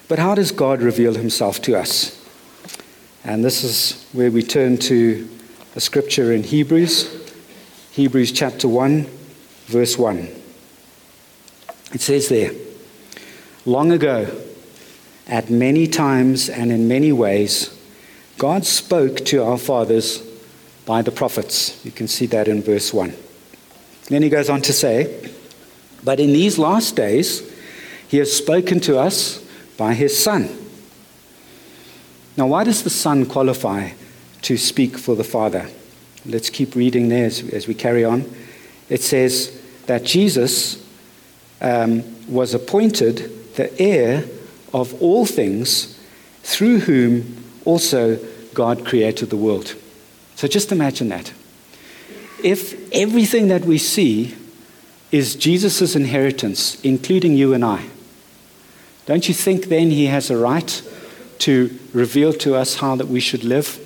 But 0.08 0.18
how 0.18 0.34
does 0.34 0.50
God 0.50 0.82
reveal 0.82 1.14
himself 1.14 1.62
to 1.62 1.78
us? 1.78 2.16
And 3.24 3.44
this 3.44 3.62
is 3.62 4.06
where 4.12 4.30
we 4.30 4.42
turn 4.42 4.76
to 4.78 5.28
a 5.76 5.80
scripture 5.80 6.32
in 6.32 6.42
Hebrews, 6.42 7.32
Hebrews 7.92 8.32
chapter 8.32 8.66
1, 8.66 9.06
verse 9.70 9.96
1. 9.96 10.28
It 11.92 12.00
says 12.00 12.28
there, 12.28 12.52
Long 13.64 13.92
ago, 13.92 14.28
at 15.26 15.50
many 15.50 15.86
times 15.86 16.48
and 16.48 16.72
in 16.72 16.88
many 16.88 17.12
ways, 17.12 17.76
God 18.38 18.64
spoke 18.66 19.24
to 19.26 19.44
our 19.44 19.58
fathers 19.58 20.22
by 20.86 21.02
the 21.02 21.12
prophets. 21.12 21.84
You 21.84 21.92
can 21.92 22.08
see 22.08 22.26
that 22.26 22.48
in 22.48 22.62
verse 22.62 22.92
1. 22.92 23.14
Then 24.08 24.22
he 24.22 24.28
goes 24.28 24.48
on 24.48 24.62
to 24.62 24.72
say, 24.72 25.30
but 26.02 26.18
in 26.18 26.32
these 26.32 26.58
last 26.58 26.96
days, 26.96 27.48
he 28.08 28.16
has 28.16 28.34
spoken 28.34 28.80
to 28.80 28.98
us 28.98 29.44
by 29.76 29.94
his 29.94 30.18
Son. 30.18 30.48
Now, 32.36 32.46
why 32.46 32.64
does 32.64 32.82
the 32.82 32.90
Son 32.90 33.26
qualify 33.26 33.90
to 34.42 34.56
speak 34.56 34.96
for 34.96 35.14
the 35.14 35.24
Father? 35.24 35.68
Let's 36.24 36.50
keep 36.50 36.74
reading 36.74 37.08
there 37.08 37.26
as, 37.26 37.40
as 37.50 37.68
we 37.68 37.74
carry 37.74 38.04
on. 38.04 38.24
It 38.88 39.02
says 39.02 39.59
that 39.87 40.04
Jesus 40.04 40.84
um, 41.60 42.04
was 42.32 42.54
appointed 42.54 43.54
the 43.54 43.80
heir 43.80 44.25
of 44.72 45.00
all 45.02 45.26
things, 45.26 45.99
through 46.42 46.80
whom 46.80 47.44
also 47.64 48.18
God 48.54 48.87
created 48.87 49.30
the 49.30 49.37
world. 49.37 49.75
So 50.37 50.49
just 50.49 50.72
imagine 50.72 51.08
that. 51.08 51.32
If 52.42 52.90
everything 52.92 53.49
that 53.49 53.64
we 53.64 53.78
see 53.78 54.34
is 55.10 55.34
Jesus' 55.34 55.96
inheritance, 55.96 56.80
including 56.82 57.34
you 57.37 57.52
and 57.52 57.64
I. 57.64 57.87
Don't 59.06 59.26
you 59.26 59.34
think 59.34 59.66
then 59.66 59.90
he 59.90 60.06
has 60.06 60.30
a 60.30 60.37
right 60.37 60.82
to 61.40 61.78
reveal 61.92 62.32
to 62.34 62.54
us 62.54 62.76
how 62.76 62.94
that 62.96 63.08
we 63.08 63.20
should 63.20 63.42
live? 63.42 63.78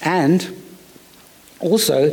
And 0.00 0.62
also, 1.60 2.06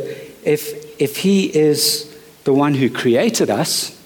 if, 0.44 1.00
if 1.00 1.18
he 1.18 1.46
is 1.46 2.11
the 2.44 2.52
one 2.52 2.74
who 2.74 2.90
created 2.90 3.50
us, 3.50 3.98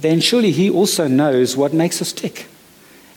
then 0.00 0.20
surely 0.20 0.50
he 0.50 0.70
also 0.70 1.06
knows 1.06 1.56
what 1.56 1.72
makes 1.72 2.00
us 2.00 2.12
tick. 2.12 2.46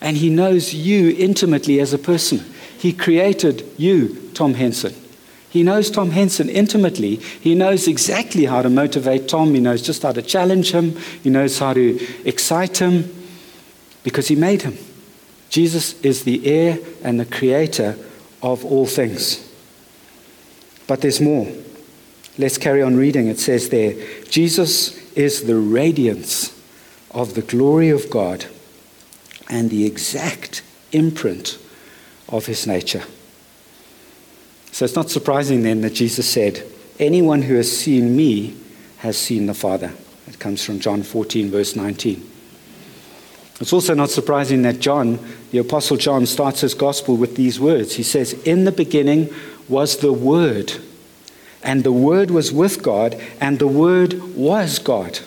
And 0.01 0.17
he 0.17 0.29
knows 0.29 0.73
you 0.73 1.15
intimately 1.17 1.79
as 1.79 1.93
a 1.93 1.97
person. 1.97 2.43
He 2.77 2.93
created 2.93 3.65
you, 3.77 4.29
Tom 4.33 4.53
Henson. 4.53 4.93
He 5.49 5.63
knows 5.63 5.89
Tom 5.89 6.11
Henson 6.11 6.49
intimately. 6.49 7.15
He 7.15 7.55
knows 7.55 7.87
exactly 7.87 8.45
how 8.45 8.61
to 8.61 8.69
motivate 8.69 9.29
Tom. 9.29 9.53
He 9.53 9.61
knows 9.61 9.81
just 9.81 10.03
how 10.03 10.11
to 10.11 10.21
challenge 10.21 10.71
him. 10.71 10.97
He 11.23 11.29
knows 11.29 11.57
how 11.57 11.73
to 11.73 11.97
excite 12.25 12.77
him 12.79 13.09
because 14.03 14.27
he 14.27 14.35
made 14.35 14.63
him. 14.63 14.77
Jesus 15.49 15.99
is 16.01 16.25
the 16.25 16.45
heir 16.45 16.77
and 17.03 17.19
the 17.19 17.25
creator 17.25 17.97
of 18.43 18.65
all 18.65 18.85
things. 18.85 19.49
But 20.87 20.99
there's 20.99 21.21
more. 21.21 21.47
Let's 22.37 22.57
carry 22.57 22.81
on 22.81 22.97
reading. 22.97 23.27
It 23.27 23.39
says 23.39 23.69
there 23.69 23.93
Jesus 24.25 24.97
is 25.13 25.43
the 25.43 25.55
radiance 25.55 26.51
of 27.11 27.33
the 27.33 27.41
glory 27.41 27.89
of 27.89 28.09
God 28.09 28.45
and 29.49 29.69
the 29.69 29.85
exact 29.85 30.61
imprint 30.91 31.57
of 32.29 32.45
his 32.45 32.67
nature. 32.67 33.03
So 34.71 34.83
it's 34.83 34.95
not 34.95 35.09
surprising 35.09 35.63
then 35.63 35.81
that 35.81 35.93
Jesus 35.93 36.27
said, 36.27 36.63
Anyone 36.99 37.43
who 37.43 37.55
has 37.55 37.71
seen 37.71 38.15
me 38.15 38.57
has 38.97 39.17
seen 39.17 39.45
the 39.45 39.53
Father. 39.53 39.93
It 40.27 40.39
comes 40.39 40.63
from 40.63 40.79
John 40.79 41.03
14, 41.03 41.51
verse 41.51 41.75
19. 41.75 42.31
It's 43.61 43.71
also 43.71 43.93
not 43.93 44.09
surprising 44.09 44.63
that 44.63 44.79
John, 44.79 45.19
the 45.51 45.59
Apostle 45.59 45.95
John, 45.95 46.25
starts 46.25 46.61
his 46.61 46.73
gospel 46.73 47.15
with 47.15 47.35
these 47.35 47.59
words. 47.59 47.95
He 47.95 48.03
says, 48.03 48.33
In 48.43 48.65
the 48.65 48.71
beginning 48.71 49.33
was 49.69 49.97
the 49.97 50.11
Word, 50.11 50.73
and 51.65 51.83
the 51.83 51.91
Word 51.91 52.31
was 52.31 52.53
with 52.53 52.81
God, 52.81 53.21
and 53.41 53.59
the 53.59 53.67
Word 53.67 54.35
was 54.35 54.79
God. 54.79 55.19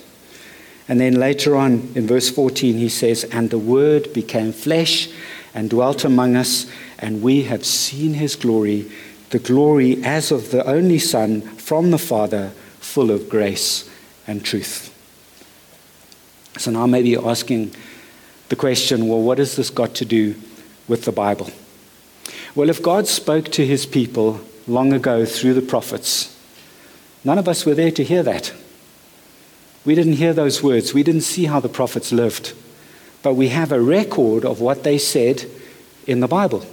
And 0.88 0.99
then 0.99 1.16
later 1.16 1.54
on 1.54 1.92
in 1.95 2.07
verse 2.07 2.30
14, 2.30 2.78
he 2.78 2.88
says, 2.88 3.25
And 3.25 3.50
the 3.50 3.59
Word 3.59 4.12
became 4.14 4.52
flesh 4.52 5.09
and 5.54 5.68
dwelt 5.68 6.04
among 6.04 6.37
us, 6.37 6.71
and 6.99 7.21
we 7.21 7.42
have 7.42 7.66
seen 7.66 8.14
his 8.14 8.37
glory 8.37 8.90
the 9.30 9.38
glory 9.38 10.02
as 10.04 10.33
of 10.33 10.50
the 10.50 10.64
only 10.66 10.99
Son 10.99 11.42
from 11.42 11.90
the 11.90 11.99
Father, 11.99 12.50
full 12.80 13.11
of 13.11 13.28
grace 13.28 13.88
and 14.26 14.45
truth. 14.45 14.95
So 16.57 16.71
now 16.71 16.87
maybe 16.87 17.11
you're 17.11 17.28
asking 17.28 17.75
the 18.49 18.57
question 18.57 19.09
well, 19.09 19.21
what 19.21 19.38
has 19.38 19.57
this 19.57 19.71
got 19.71 19.95
to 19.97 20.04
do 20.04 20.35
with 20.87 21.04
the 21.04 21.12
Bible? 21.12 21.50
Well, 22.54 22.71
if 22.71 22.83
God 22.83 23.07
spoke 23.07 23.47
to 23.52 23.66
his 23.66 23.85
people 23.85 24.40
long 24.69 24.93
ago 24.93 25.25
through 25.25 25.55
the 25.55 25.63
prophets, 25.63 26.37
none 27.25 27.39
of 27.39 27.49
us 27.49 27.65
were 27.65 27.75
there 27.75 27.91
to 27.91 28.05
hear 28.05 28.23
that. 28.23 28.53
We 29.85 29.95
didn't 29.95 30.15
hear 30.15 30.35
those 30.35 30.63
words. 30.63 30.93
We 30.93 31.03
didn't 31.03 31.23
see 31.23 31.47
how 31.47 31.61
the 31.61 31.69
prophets 31.69 32.13
lived. 32.13 32.53
But 33.23 33.35
we 33.35 33.49
have 33.49 33.73
a 33.73 33.81
record 33.81 34.45
of 34.45 34.61
what 34.61 34.85
they 34.85 34.99
said 34.99 35.47
in 36.07 36.21
the 36.21 36.29
Bible. 36.29 36.65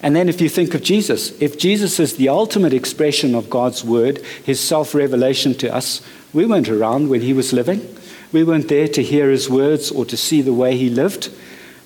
And 0.00 0.14
then, 0.14 0.28
if 0.28 0.40
you 0.40 0.48
think 0.48 0.74
of 0.74 0.82
Jesus, 0.82 1.40
if 1.42 1.58
Jesus 1.58 1.98
is 1.98 2.16
the 2.16 2.28
ultimate 2.28 2.72
expression 2.72 3.34
of 3.34 3.50
God's 3.50 3.82
word, 3.82 4.18
his 4.44 4.60
self 4.60 4.94
revelation 4.94 5.54
to 5.54 5.74
us, 5.74 6.02
we 6.32 6.46
weren't 6.46 6.68
around 6.68 7.08
when 7.08 7.22
he 7.22 7.32
was 7.32 7.52
living. 7.52 7.96
We 8.30 8.44
weren't 8.44 8.68
there 8.68 8.88
to 8.88 9.02
hear 9.02 9.30
his 9.30 9.48
words 9.48 9.90
or 9.90 10.04
to 10.04 10.16
see 10.16 10.42
the 10.42 10.52
way 10.52 10.76
he 10.76 10.90
lived, 10.90 11.30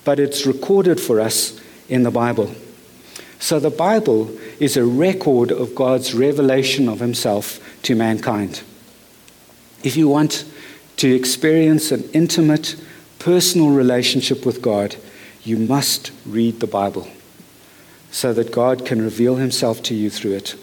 but 0.04 0.18
it's 0.18 0.44
recorded 0.44 1.00
for 1.00 1.20
us 1.20 1.58
in 1.88 2.02
the 2.02 2.10
Bible. 2.10 2.54
So 3.42 3.58
the 3.58 3.70
Bible 3.70 4.30
is 4.60 4.76
a 4.76 4.84
record 4.84 5.50
of 5.50 5.74
God's 5.74 6.14
revelation 6.14 6.88
of 6.88 7.00
himself 7.00 7.58
to 7.82 7.96
mankind. 7.96 8.62
If 9.82 9.96
you 9.96 10.08
want 10.08 10.44
to 10.98 11.12
experience 11.12 11.90
an 11.90 12.08
intimate, 12.12 12.76
personal 13.18 13.70
relationship 13.70 14.46
with 14.46 14.62
God, 14.62 14.94
you 15.42 15.56
must 15.56 16.12
read 16.24 16.60
the 16.60 16.68
Bible 16.68 17.08
so 18.12 18.32
that 18.32 18.52
God 18.52 18.86
can 18.86 19.02
reveal 19.02 19.34
himself 19.34 19.82
to 19.82 19.94
you 19.94 20.08
through 20.08 20.34
it. 20.34 20.54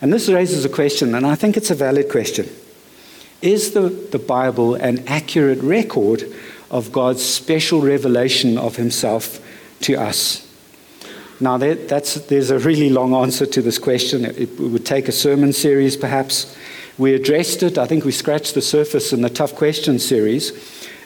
And 0.00 0.10
this 0.10 0.30
raises 0.30 0.64
a 0.64 0.70
question, 0.70 1.14
and 1.14 1.26
I 1.26 1.34
think 1.34 1.58
it's 1.58 1.70
a 1.70 1.74
valid 1.74 2.08
question. 2.08 2.48
Is 3.42 3.72
the, 3.72 3.90
the 3.90 4.18
Bible 4.18 4.76
an 4.76 5.06
accurate 5.06 5.60
record 5.60 6.24
of 6.70 6.90
God's 6.90 7.22
special 7.22 7.82
revelation 7.82 8.56
of 8.56 8.76
himself 8.76 9.46
to 9.82 9.96
us. 9.96 10.43
Now, 11.40 11.56
there's 11.58 12.50
a 12.50 12.58
really 12.58 12.90
long 12.90 13.14
answer 13.14 13.46
to 13.46 13.62
this 13.62 13.78
question. 13.78 14.24
It, 14.24 14.38
it 14.38 14.60
would 14.60 14.86
take 14.86 15.08
a 15.08 15.12
sermon 15.12 15.52
series, 15.52 15.96
perhaps. 15.96 16.56
We 16.96 17.14
addressed 17.14 17.62
it, 17.62 17.76
I 17.76 17.86
think 17.86 18.04
we 18.04 18.12
scratched 18.12 18.54
the 18.54 18.62
surface 18.62 19.12
in 19.12 19.22
the 19.22 19.30
Tough 19.30 19.56
Question 19.56 19.98
series 19.98 20.52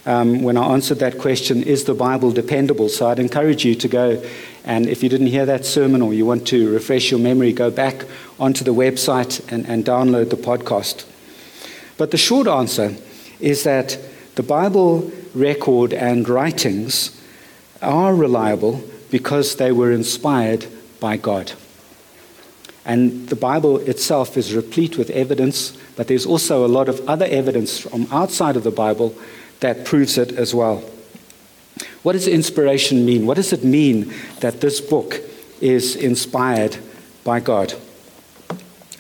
um, 0.04 0.42
when 0.42 0.56
I 0.56 0.72
answered 0.72 0.98
that 0.98 1.18
question 1.18 1.62
Is 1.62 1.84
the 1.84 1.94
Bible 1.94 2.30
dependable? 2.30 2.88
So 2.88 3.06
I'd 3.06 3.18
encourage 3.18 3.64
you 3.64 3.74
to 3.76 3.88
go 3.88 4.22
and 4.68 4.86
if 4.86 5.02
you 5.02 5.08
didn't 5.08 5.28
hear 5.28 5.46
that 5.46 5.64
sermon 5.64 6.02
or 6.02 6.12
you 6.12 6.26
want 6.26 6.46
to 6.48 6.70
refresh 6.70 7.10
your 7.10 7.18
memory, 7.18 7.54
go 7.54 7.70
back 7.70 8.04
onto 8.38 8.64
the 8.64 8.74
website 8.74 9.40
and, 9.50 9.66
and 9.66 9.82
download 9.82 10.28
the 10.28 10.36
podcast. 10.36 11.06
But 11.96 12.10
the 12.10 12.18
short 12.18 12.46
answer 12.46 12.94
is 13.40 13.64
that 13.64 13.98
the 14.34 14.42
Bible 14.42 15.10
record 15.34 15.94
and 15.94 16.28
writings 16.28 17.18
are 17.80 18.14
reliable 18.14 18.84
because 19.10 19.56
they 19.56 19.72
were 19.72 19.92
inspired 19.92 20.66
by 21.00 21.16
God. 21.16 21.52
And 22.84 23.28
the 23.28 23.36
Bible 23.36 23.78
itself 23.78 24.36
is 24.36 24.54
replete 24.54 24.96
with 24.96 25.10
evidence, 25.10 25.76
but 25.96 26.08
there's 26.08 26.24
also 26.24 26.64
a 26.64 26.68
lot 26.68 26.88
of 26.88 27.06
other 27.08 27.26
evidence 27.26 27.78
from 27.78 28.06
outside 28.10 28.56
of 28.56 28.64
the 28.64 28.70
Bible 28.70 29.14
that 29.60 29.84
proves 29.84 30.16
it 30.16 30.32
as 30.32 30.54
well. 30.54 30.82
What 32.02 32.12
does 32.12 32.26
inspiration 32.26 33.04
mean? 33.04 33.26
What 33.26 33.36
does 33.36 33.52
it 33.52 33.62
mean 33.62 34.14
that 34.40 34.60
this 34.60 34.80
book 34.80 35.20
is 35.60 35.96
inspired 35.96 36.78
by 37.24 37.40
God? 37.40 37.74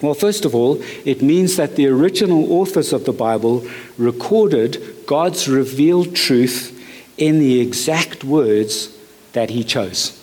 Well, 0.02 0.14
first 0.14 0.44
of 0.44 0.54
all, 0.54 0.82
it 1.04 1.22
means 1.22 1.56
that 1.56 1.76
the 1.76 1.86
original 1.88 2.52
authors 2.52 2.92
of 2.92 3.04
the 3.04 3.12
Bible 3.12 3.66
recorded 3.96 5.06
God's 5.06 5.48
revealed 5.48 6.14
truth 6.14 6.74
in 7.16 7.40
the 7.40 7.60
exact 7.60 8.22
words 8.22 8.97
that 9.38 9.50
he 9.50 9.62
chose. 9.62 10.20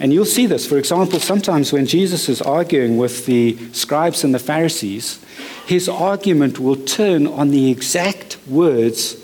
And 0.00 0.10
you'll 0.10 0.24
see 0.24 0.46
this, 0.46 0.66
for 0.66 0.78
example, 0.78 1.20
sometimes 1.20 1.74
when 1.74 1.84
Jesus 1.84 2.26
is 2.26 2.40
arguing 2.40 2.96
with 2.96 3.26
the 3.26 3.58
scribes 3.72 4.24
and 4.24 4.34
the 4.34 4.38
Pharisees, 4.38 5.22
his 5.66 5.86
argument 5.86 6.58
will 6.58 6.76
turn 6.76 7.26
on 7.26 7.50
the 7.50 7.70
exact 7.70 8.38
words 8.46 9.16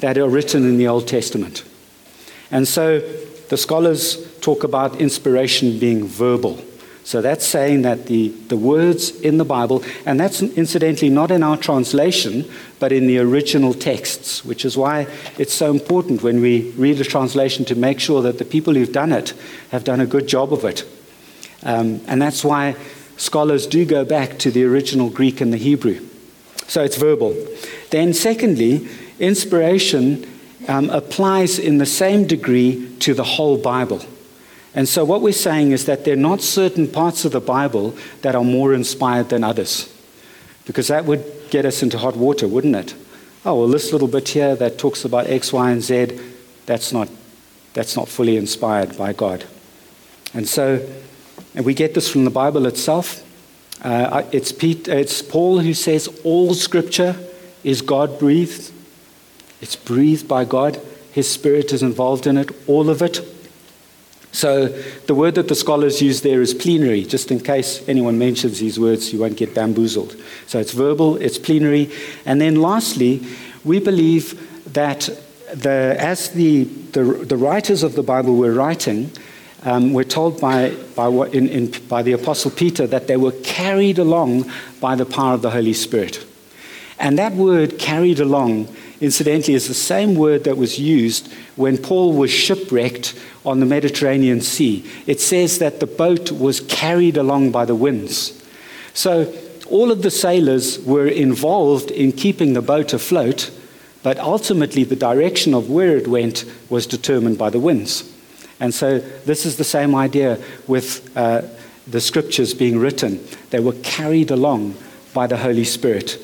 that 0.00 0.18
are 0.18 0.28
written 0.28 0.64
in 0.64 0.76
the 0.76 0.86
Old 0.86 1.08
Testament. 1.08 1.64
And 2.50 2.68
so 2.68 3.00
the 3.48 3.56
scholars 3.56 4.38
talk 4.40 4.64
about 4.64 5.00
inspiration 5.00 5.78
being 5.78 6.06
verbal. 6.06 6.62
So 7.08 7.22
that's 7.22 7.46
saying 7.46 7.80
that 7.82 8.04
the, 8.04 8.28
the 8.48 8.56
words 8.58 9.18
in 9.22 9.38
the 9.38 9.44
Bible, 9.46 9.82
and 10.04 10.20
that's 10.20 10.42
incidentally 10.42 11.08
not 11.08 11.30
in 11.30 11.42
our 11.42 11.56
translation, 11.56 12.44
but 12.80 12.92
in 12.92 13.06
the 13.06 13.18
original 13.18 13.72
texts, 13.72 14.44
which 14.44 14.62
is 14.62 14.76
why 14.76 15.06
it's 15.38 15.54
so 15.54 15.70
important 15.70 16.22
when 16.22 16.42
we 16.42 16.70
read 16.72 17.00
a 17.00 17.04
translation 17.04 17.64
to 17.64 17.74
make 17.74 17.98
sure 17.98 18.20
that 18.20 18.36
the 18.36 18.44
people 18.44 18.74
who've 18.74 18.92
done 18.92 19.10
it 19.10 19.32
have 19.70 19.84
done 19.84 20.02
a 20.02 20.06
good 20.06 20.26
job 20.26 20.52
of 20.52 20.66
it. 20.66 20.84
Um, 21.62 22.02
and 22.06 22.20
that's 22.20 22.44
why 22.44 22.76
scholars 23.16 23.66
do 23.66 23.86
go 23.86 24.04
back 24.04 24.38
to 24.40 24.50
the 24.50 24.64
original 24.64 25.08
Greek 25.08 25.40
and 25.40 25.50
the 25.50 25.56
Hebrew. 25.56 26.06
So 26.66 26.84
it's 26.84 26.98
verbal. 26.98 27.34
Then, 27.88 28.12
secondly, 28.12 28.86
inspiration 29.18 30.30
um, 30.68 30.90
applies 30.90 31.58
in 31.58 31.78
the 31.78 31.86
same 31.86 32.26
degree 32.26 32.94
to 32.98 33.14
the 33.14 33.24
whole 33.24 33.56
Bible. 33.56 34.02
And 34.74 34.88
so, 34.88 35.04
what 35.04 35.22
we're 35.22 35.32
saying 35.32 35.72
is 35.72 35.86
that 35.86 36.04
there 36.04 36.14
are 36.14 36.16
not 36.16 36.42
certain 36.42 36.88
parts 36.88 37.24
of 37.24 37.32
the 37.32 37.40
Bible 37.40 37.96
that 38.22 38.34
are 38.34 38.44
more 38.44 38.74
inspired 38.74 39.30
than 39.30 39.42
others, 39.42 39.94
because 40.66 40.88
that 40.88 41.04
would 41.04 41.24
get 41.50 41.64
us 41.64 41.82
into 41.82 41.98
hot 41.98 42.16
water, 42.16 42.46
wouldn't 42.46 42.76
it? 42.76 42.94
Oh, 43.44 43.60
well, 43.60 43.68
this 43.68 43.92
little 43.92 44.08
bit 44.08 44.28
here 44.28 44.54
that 44.56 44.78
talks 44.78 45.04
about 45.04 45.26
X, 45.26 45.52
Y, 45.52 45.70
and 45.70 45.82
Z, 45.82 46.18
that's 46.66 46.92
not, 46.92 47.08
that's 47.72 47.96
not 47.96 48.08
fully 48.08 48.36
inspired 48.36 48.96
by 48.98 49.12
God. 49.12 49.44
And 50.34 50.46
so, 50.46 50.86
and 51.54 51.64
we 51.64 51.72
get 51.72 51.94
this 51.94 52.10
from 52.10 52.24
the 52.24 52.30
Bible 52.30 52.66
itself. 52.66 53.24
Uh, 53.82 54.24
it's, 54.32 54.52
Pete, 54.52 54.88
it's 54.88 55.22
Paul 55.22 55.60
who 55.60 55.72
says 55.72 56.08
all 56.24 56.52
scripture 56.52 57.16
is 57.64 57.80
God 57.80 58.18
breathed. 58.18 58.72
It's 59.60 59.76
breathed 59.76 60.28
by 60.28 60.44
God. 60.44 60.80
His 61.12 61.28
spirit 61.28 61.72
is 61.72 61.82
involved 61.82 62.26
in 62.26 62.36
it, 62.36 62.50
all 62.68 62.90
of 62.90 63.02
it. 63.02 63.20
So 64.32 64.68
the 64.68 65.14
word 65.14 65.34
that 65.36 65.48
the 65.48 65.54
scholars 65.54 66.02
use 66.02 66.20
there 66.20 66.42
is 66.42 66.54
plenary, 66.54 67.04
just 67.04 67.30
in 67.30 67.40
case 67.40 67.86
anyone 67.88 68.18
mentions 68.18 68.60
these 68.60 68.78
words, 68.78 69.12
you 69.12 69.18
won't 69.20 69.36
get 69.36 69.54
bamboozled. 69.54 70.16
So 70.46 70.58
it's 70.58 70.72
verbal, 70.72 71.16
it's 71.16 71.38
plenary. 71.38 71.90
And 72.26 72.40
then 72.40 72.56
lastly, 72.56 73.26
we 73.64 73.80
believe 73.80 74.72
that 74.74 75.08
the, 75.52 75.96
as 75.98 76.30
the, 76.30 76.64
the, 76.64 77.02
the 77.02 77.36
writers 77.36 77.82
of 77.82 77.94
the 77.94 78.02
Bible 78.02 78.36
were 78.36 78.52
writing, 78.52 79.10
um, 79.64 79.92
we're 79.92 80.04
told 80.04 80.40
by, 80.40 80.70
by, 80.94 81.08
in, 81.08 81.48
in, 81.48 81.70
by 81.88 82.02
the 82.02 82.12
Apostle 82.12 82.50
Peter 82.50 82.86
that 82.86 83.06
they 83.06 83.16
were 83.16 83.32
carried 83.42 83.98
along 83.98 84.50
by 84.80 84.94
the 84.94 85.06
power 85.06 85.34
of 85.34 85.42
the 85.42 85.50
Holy 85.50 85.72
Spirit. 85.72 86.24
And 86.98 87.18
that 87.18 87.32
word, 87.32 87.78
carried 87.78 88.20
along, 88.20 88.74
incidentally, 89.00 89.54
is 89.54 89.68
the 89.68 89.74
same 89.74 90.14
word 90.14 90.44
that 90.44 90.56
was 90.56 90.78
used 90.78 91.32
when 91.56 91.78
Paul 91.78 92.12
was 92.12 92.30
shipwrecked 92.30 93.18
on 93.44 93.60
the 93.60 93.66
Mediterranean 93.66 94.40
Sea. 94.40 94.84
It 95.06 95.20
says 95.20 95.58
that 95.58 95.80
the 95.80 95.86
boat 95.86 96.32
was 96.32 96.60
carried 96.60 97.16
along 97.16 97.52
by 97.52 97.64
the 97.64 97.74
winds. 97.74 98.42
So 98.94 99.32
all 99.70 99.90
of 99.90 100.02
the 100.02 100.10
sailors 100.10 100.78
were 100.80 101.06
involved 101.06 101.90
in 101.90 102.12
keeping 102.12 102.54
the 102.54 102.62
boat 102.62 102.92
afloat, 102.92 103.50
but 104.02 104.18
ultimately 104.18 104.84
the 104.84 104.96
direction 104.96 105.54
of 105.54 105.70
where 105.70 105.96
it 105.96 106.08
went 106.08 106.44
was 106.68 106.86
determined 106.86 107.38
by 107.38 107.50
the 107.50 107.60
winds. 107.60 108.12
And 108.60 108.74
so 108.74 108.98
this 108.98 109.46
is 109.46 109.56
the 109.56 109.64
same 109.64 109.94
idea 109.94 110.38
with 110.66 111.16
uh, 111.16 111.42
the 111.86 112.00
scriptures 112.00 112.54
being 112.54 112.78
written. 112.78 113.24
They 113.50 113.60
were 113.60 113.74
carried 113.82 114.30
along 114.30 114.76
by 115.14 115.26
the 115.26 115.36
Holy 115.36 115.64
Spirit. 115.64 116.18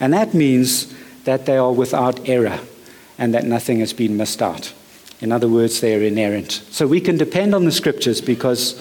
And 0.00 0.12
that 0.12 0.34
means 0.34 0.94
that 1.28 1.44
they 1.44 1.58
are 1.58 1.72
without 1.72 2.26
error 2.26 2.58
and 3.18 3.34
that 3.34 3.44
nothing 3.44 3.80
has 3.80 3.92
been 3.92 4.16
missed 4.16 4.40
out. 4.40 4.72
In 5.20 5.30
other 5.30 5.46
words, 5.46 5.82
they 5.82 5.94
are 5.94 6.02
inerrant. 6.02 6.52
So 6.70 6.86
we 6.86 7.02
can 7.02 7.18
depend 7.18 7.54
on 7.54 7.66
the 7.66 7.70
scriptures 7.70 8.22
because 8.22 8.80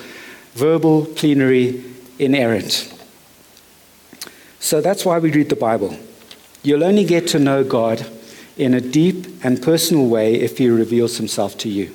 verbal, 0.54 1.08
plenary, 1.08 1.84
inerrant. 2.20 2.94
So 4.62 4.80
that's 4.80 5.04
why 5.04 5.20
we 5.20 5.30
read 5.30 5.50
the 5.50 5.58
Bible. 5.58 6.00
You'll 6.64 6.86
only 6.86 7.04
get 7.04 7.28
to 7.30 7.40
know 7.40 7.66
God 7.66 8.10
in 8.56 8.74
a 8.74 8.80
deep 8.80 9.28
and 9.44 9.62
personal 9.62 10.08
way 10.08 10.36
if 10.36 10.58
He 10.58 10.70
reveals 10.70 11.18
Himself 11.18 11.58
to 11.58 11.70
you. 11.70 11.94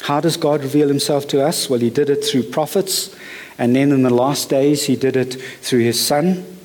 How 0.00 0.18
does 0.18 0.38
God 0.38 0.62
reveal 0.62 0.88
Himself 0.88 1.28
to 1.28 1.44
us? 1.44 1.68
Well, 1.68 1.80
He 1.80 1.90
did 1.90 2.08
it 2.08 2.24
through 2.24 2.44
prophets, 2.44 3.14
and 3.58 3.76
then 3.76 3.92
in 3.92 4.02
the 4.02 4.14
last 4.14 4.48
days, 4.48 4.86
He 4.86 4.96
did 4.96 5.14
it 5.14 5.34
through 5.60 5.80
His 5.80 6.00
Son. 6.00 6.57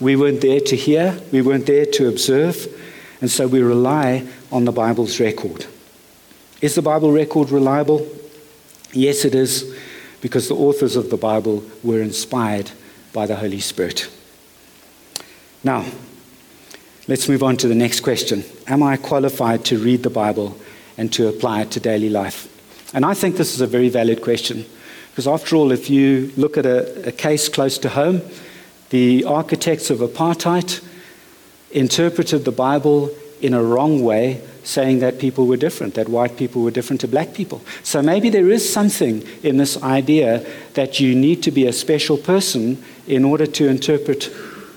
We 0.00 0.16
weren't 0.16 0.40
there 0.40 0.60
to 0.60 0.76
hear, 0.76 1.20
we 1.30 1.42
weren't 1.42 1.66
there 1.66 1.84
to 1.84 2.08
observe, 2.08 2.66
and 3.20 3.30
so 3.30 3.46
we 3.46 3.60
rely 3.60 4.26
on 4.50 4.64
the 4.64 4.72
Bible's 4.72 5.20
record. 5.20 5.66
Is 6.62 6.74
the 6.74 6.82
Bible 6.82 7.12
record 7.12 7.50
reliable? 7.50 8.06
Yes, 8.92 9.26
it 9.26 9.34
is, 9.34 9.76
because 10.22 10.48
the 10.48 10.56
authors 10.56 10.96
of 10.96 11.10
the 11.10 11.16
Bible 11.18 11.62
were 11.82 12.00
inspired 12.00 12.70
by 13.12 13.26
the 13.26 13.36
Holy 13.36 13.60
Spirit. 13.60 14.10
Now, 15.62 15.84
let's 17.06 17.28
move 17.28 17.42
on 17.42 17.58
to 17.58 17.68
the 17.68 17.74
next 17.74 18.00
question 18.00 18.44
Am 18.66 18.82
I 18.82 18.96
qualified 18.96 19.64
to 19.66 19.78
read 19.78 20.02
the 20.02 20.10
Bible 20.10 20.56
and 20.96 21.12
to 21.12 21.28
apply 21.28 21.62
it 21.62 21.70
to 21.72 21.80
daily 21.80 22.08
life? 22.08 22.48
And 22.94 23.04
I 23.04 23.14
think 23.14 23.36
this 23.36 23.54
is 23.54 23.60
a 23.60 23.66
very 23.66 23.90
valid 23.90 24.22
question, 24.22 24.64
because 25.10 25.28
after 25.28 25.56
all, 25.56 25.72
if 25.72 25.90
you 25.90 26.32
look 26.38 26.56
at 26.56 26.64
a, 26.64 27.08
a 27.08 27.12
case 27.12 27.50
close 27.50 27.76
to 27.78 27.90
home, 27.90 28.22
the 28.90 29.24
architects 29.24 29.90
of 29.90 29.98
apartheid 29.98 30.84
interpreted 31.70 32.44
the 32.44 32.52
Bible 32.52 33.10
in 33.40 33.54
a 33.54 33.62
wrong 33.62 34.02
way 34.02 34.42
saying 34.62 34.98
that 34.98 35.18
people 35.18 35.46
were 35.46 35.56
different, 35.56 35.94
that 35.94 36.08
white 36.08 36.36
people 36.36 36.62
were 36.62 36.70
different 36.70 37.00
to 37.00 37.08
black 37.08 37.32
people. 37.32 37.62
So 37.82 38.02
maybe 38.02 38.28
there 38.28 38.50
is 38.50 38.70
something 38.70 39.26
in 39.42 39.56
this 39.56 39.82
idea 39.82 40.46
that 40.74 41.00
you 41.00 41.14
need 41.14 41.42
to 41.44 41.50
be 41.50 41.66
a 41.66 41.72
special 41.72 42.18
person 42.18 42.82
in 43.06 43.24
order 43.24 43.46
to 43.46 43.68
interpret 43.68 44.30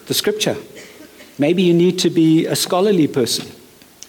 the 0.07 0.13
scripture. 0.13 0.55
Maybe 1.37 1.63
you 1.63 1.73
need 1.73 1.99
to 1.99 2.09
be 2.09 2.45
a 2.45 2.55
scholarly 2.55 3.07
person. 3.07 3.47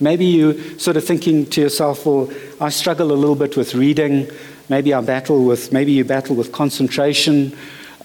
Maybe 0.00 0.26
you're 0.26 0.78
sort 0.78 0.96
of 0.96 1.04
thinking 1.04 1.46
to 1.46 1.60
yourself, 1.60 2.04
well, 2.04 2.30
I 2.60 2.68
struggle 2.68 3.10
a 3.10 3.14
little 3.14 3.36
bit 3.36 3.56
with 3.56 3.74
reading. 3.74 4.28
Maybe 4.68 4.92
I 4.92 5.00
battle 5.00 5.44
with, 5.44 5.72
maybe 5.72 5.92
you 5.92 6.04
battle 6.04 6.36
with 6.36 6.52
concentration. 6.52 7.56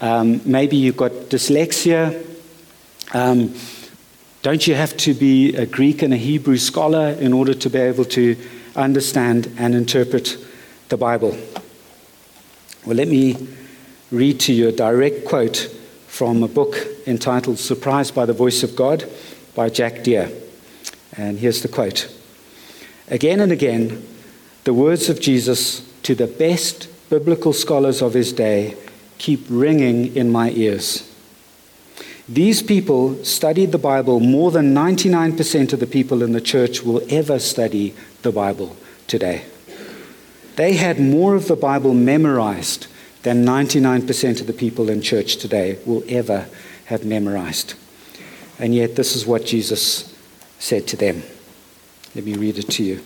Um, 0.02 0.42
maybe 0.46 0.78
you've 0.78 0.98
got 0.98 1.12
dyslexia. 1.12 2.26
Um, 3.14 3.54
don't 4.42 4.66
you 4.66 4.76
have 4.76 4.96
to 4.98 5.14
be 5.14 5.56
a 5.56 5.66
Greek 5.66 6.02
and 6.02 6.14
a 6.14 6.18
Hebrew 6.18 6.58
scholar 6.58 7.10
in 7.10 7.34
order 7.34 7.54
to 7.54 7.70
be 7.70 7.80
able 7.80 8.06
to 8.06 8.38
understand 8.76 9.54
and 9.58 9.76
interpret 9.76 10.38
the 10.88 10.96
Bible? 10.96 11.38
Well, 12.86 12.96
let 12.96 13.10
me 13.10 13.36
read 14.12 14.40
to 14.42 14.54
you 14.54 14.70
a 14.70 14.72
direct 14.72 15.26
quote 15.26 15.70
from 16.08 16.44
a 16.44 16.48
book 16.48 16.78
entitled 17.06 17.60
Surprised 17.60 18.16
by 18.16 18.26
the 18.26 18.34
Voice 18.34 18.64
of 18.64 18.76
God 18.76 19.04
by 19.54 19.70
Jack 19.70 20.04
Deere. 20.04 20.32
And 21.18 21.38
here's 21.38 21.62
the 21.62 21.68
quote 21.68 22.14
Again 23.10 23.42
and 23.42 23.52
again, 23.52 24.06
the 24.64 24.74
words 24.74 25.10
of 25.10 25.20
Jesus 25.20 25.82
to 26.04 26.16
the 26.16 26.28
best 26.28 26.88
biblical 27.10 27.52
scholars 27.52 28.02
of 28.02 28.14
his 28.14 28.32
day 28.32 28.76
keep 29.20 29.46
ringing 29.50 30.16
in 30.16 30.32
my 30.32 30.50
ears. 30.50 31.06
These 32.28 32.64
people 32.64 33.24
studied 33.24 33.72
the 33.72 33.78
Bible 33.78 34.20
more 34.20 34.50
than 34.50 34.74
99% 34.74 35.74
of 35.74 35.80
the 35.80 35.88
people 35.88 36.24
in 36.24 36.32
the 36.32 36.42
church 36.42 36.82
will 36.82 37.02
ever 37.10 37.40
study 37.40 37.96
the 38.22 38.32
Bible 38.32 38.76
today. 39.08 39.46
They 40.56 40.74
had 40.74 41.00
more 41.00 41.36
of 41.36 41.48
the 41.48 41.56
Bible 41.56 41.94
memorized 41.94 42.88
than 43.24 43.46
99% 43.46 44.42
of 44.42 44.48
the 44.48 44.54
people 44.54 44.90
in 44.90 45.02
church 45.02 45.38
today 45.38 45.80
will 45.86 46.04
ever 46.08 46.48
have 46.86 47.06
memorized. 47.06 47.74
And 48.60 48.76
yet, 48.76 48.96
this 48.96 49.16
is 49.16 49.26
what 49.26 49.46
Jesus 49.46 50.16
said 50.60 50.88
to 50.88 50.98
them. 50.98 51.24
Let 52.14 52.26
me 52.26 52.36
read 52.36 52.58
it 52.58 52.70
to 52.72 52.84
you. 52.84 53.02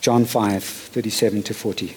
John 0.00 0.24
5 0.24 0.64
37 0.64 1.42
to 1.44 1.54
40. 1.54 1.96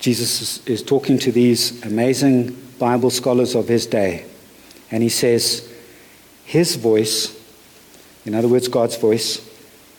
Jesus 0.00 0.40
is, 0.40 0.66
is 0.66 0.82
talking 0.82 1.18
to 1.18 1.30
these 1.30 1.84
amazing 1.84 2.56
Bible 2.78 3.10
scholars 3.10 3.54
of 3.54 3.68
his 3.68 3.86
day, 3.86 4.24
and 4.90 5.02
he 5.02 5.10
says, 5.10 5.70
His 6.44 6.76
voice, 6.76 7.38
in 8.24 8.34
other 8.34 8.48
words, 8.48 8.68
God's 8.68 8.96
voice, 8.96 9.46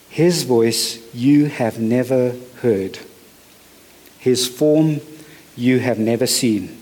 His 0.09 0.43
voice 0.43 0.99
you 1.13 1.45
have 1.45 1.79
never 1.79 2.35
heard, 2.57 2.99
His 4.19 4.47
form 4.47 5.01
you 5.55 5.79
have 5.79 5.99
never 5.99 6.25
seen. 6.25 6.77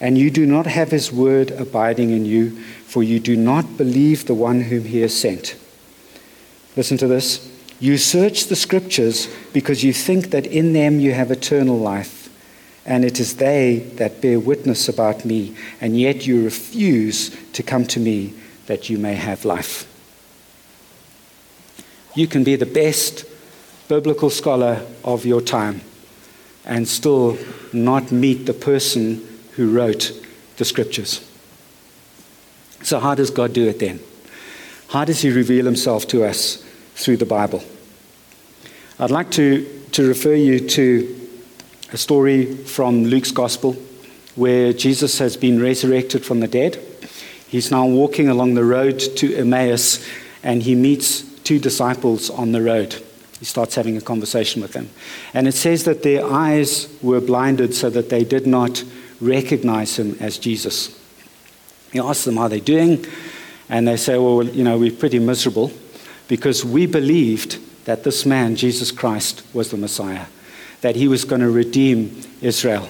And 0.00 0.16
you 0.16 0.30
do 0.30 0.46
not 0.46 0.66
have 0.66 0.90
His 0.90 1.12
word 1.12 1.52
abiding 1.52 2.10
in 2.10 2.24
you, 2.24 2.50
for 2.86 3.02
you 3.02 3.20
do 3.20 3.36
not 3.36 3.76
believe 3.76 4.26
the 4.26 4.34
one 4.34 4.62
whom 4.62 4.84
He 4.84 5.00
has 5.02 5.14
sent. 5.14 5.56
Listen 6.76 6.96
to 6.98 7.06
this. 7.06 7.49
You 7.80 7.96
search 7.96 8.46
the 8.46 8.56
scriptures 8.56 9.26
because 9.54 9.82
you 9.82 9.94
think 9.94 10.30
that 10.30 10.46
in 10.46 10.74
them 10.74 11.00
you 11.00 11.12
have 11.12 11.30
eternal 11.30 11.78
life, 11.78 12.28
and 12.84 13.06
it 13.06 13.18
is 13.18 13.36
they 13.36 13.78
that 13.94 14.20
bear 14.20 14.38
witness 14.38 14.86
about 14.86 15.24
me, 15.24 15.56
and 15.80 15.98
yet 15.98 16.26
you 16.26 16.44
refuse 16.44 17.34
to 17.54 17.62
come 17.62 17.86
to 17.86 17.98
me 17.98 18.34
that 18.66 18.90
you 18.90 18.98
may 18.98 19.14
have 19.14 19.46
life. 19.46 19.86
You 22.14 22.26
can 22.26 22.44
be 22.44 22.54
the 22.56 22.66
best 22.66 23.24
biblical 23.88 24.28
scholar 24.28 24.86
of 25.02 25.24
your 25.24 25.40
time 25.40 25.80
and 26.66 26.86
still 26.86 27.38
not 27.72 28.12
meet 28.12 28.44
the 28.44 28.52
person 28.52 29.26
who 29.52 29.72
wrote 29.72 30.12
the 30.58 30.64
scriptures. 30.66 31.26
So, 32.82 33.00
how 33.00 33.14
does 33.14 33.30
God 33.30 33.54
do 33.54 33.68
it 33.68 33.78
then? 33.78 34.00
How 34.88 35.04
does 35.06 35.22
He 35.22 35.30
reveal 35.30 35.64
Himself 35.64 36.06
to 36.08 36.24
us 36.24 36.64
through 37.00 37.16
the 37.16 37.26
Bible? 37.26 37.62
I'd 38.98 39.10
like 39.10 39.30
to, 39.32 39.66
to 39.92 40.06
refer 40.06 40.34
you 40.34 40.60
to 40.68 41.28
a 41.92 41.96
story 41.96 42.54
from 42.54 43.04
Luke's 43.04 43.32
Gospel 43.32 43.72
where 44.36 44.72
Jesus 44.72 45.18
has 45.18 45.36
been 45.36 45.60
resurrected 45.60 46.24
from 46.24 46.40
the 46.40 46.46
dead. 46.46 46.78
He's 47.48 47.70
now 47.70 47.86
walking 47.86 48.28
along 48.28 48.54
the 48.54 48.64
road 48.64 49.00
to 49.16 49.34
Emmaus 49.34 50.06
and 50.42 50.62
he 50.62 50.74
meets 50.74 51.22
two 51.40 51.58
disciples 51.58 52.30
on 52.30 52.52
the 52.52 52.62
road. 52.62 52.94
He 53.38 53.46
starts 53.46 53.74
having 53.74 53.96
a 53.96 54.02
conversation 54.02 54.60
with 54.60 54.72
them. 54.74 54.90
And 55.32 55.48
it 55.48 55.52
says 55.52 55.84
that 55.84 56.02
their 56.02 56.24
eyes 56.24 56.94
were 57.00 57.20
blinded 57.20 57.74
so 57.74 57.88
that 57.90 58.10
they 58.10 58.22
did 58.22 58.46
not 58.46 58.84
recognize 59.20 59.98
him 59.98 60.16
as 60.20 60.38
Jesus. 60.38 60.96
He 61.90 61.98
asks 61.98 62.24
them, 62.26 62.36
How 62.36 62.42
are 62.42 62.48
they 62.50 62.60
doing? 62.60 63.04
And 63.70 63.88
they 63.88 63.96
say, 63.96 64.18
Well, 64.18 64.44
you 64.44 64.62
know, 64.62 64.78
we're 64.78 64.92
pretty 64.92 65.18
miserable 65.18 65.72
because 66.30 66.64
we 66.64 66.86
believed 66.86 67.58
that 67.86 68.04
this 68.04 68.24
man, 68.24 68.54
Jesus 68.54 68.92
Christ, 68.92 69.42
was 69.52 69.72
the 69.72 69.76
Messiah, 69.76 70.26
that 70.80 70.94
he 70.94 71.08
was 71.08 71.24
going 71.24 71.40
to 71.40 71.50
redeem 71.50 72.22
Israel. 72.40 72.88